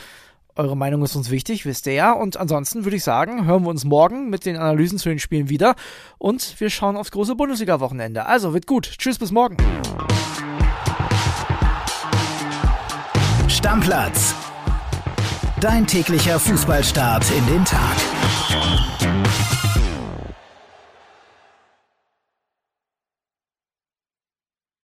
Eure 0.56 0.76
Meinung 0.76 1.02
ist 1.02 1.16
uns 1.16 1.30
wichtig, 1.30 1.64
wisst 1.64 1.86
ihr 1.86 1.94
ja. 1.94 2.12
Und 2.12 2.36
ansonsten 2.36 2.84
würde 2.84 2.96
ich 2.96 3.04
sagen, 3.04 3.46
hören 3.46 3.62
wir 3.62 3.70
uns 3.70 3.84
morgen 3.84 4.28
mit 4.30 4.44
den 4.44 4.56
Analysen 4.56 4.98
zu 4.98 5.08
den 5.08 5.18
Spielen 5.18 5.48
wieder. 5.48 5.74
Und 6.18 6.60
wir 6.60 6.70
schauen 6.70 6.96
aufs 6.96 7.12
große 7.12 7.34
Bundesliga-Wochenende. 7.36 8.26
Also, 8.26 8.52
wird 8.52 8.66
gut. 8.66 8.90
Tschüss, 8.98 9.18
bis 9.18 9.30
morgen. 9.30 9.56
Stammplatz. 13.48 14.34
Dein 15.60 15.86
täglicher 15.86 16.40
Fußballstart 16.40 17.24
in 17.30 17.46
den 17.46 17.64
Tag. 17.64 17.96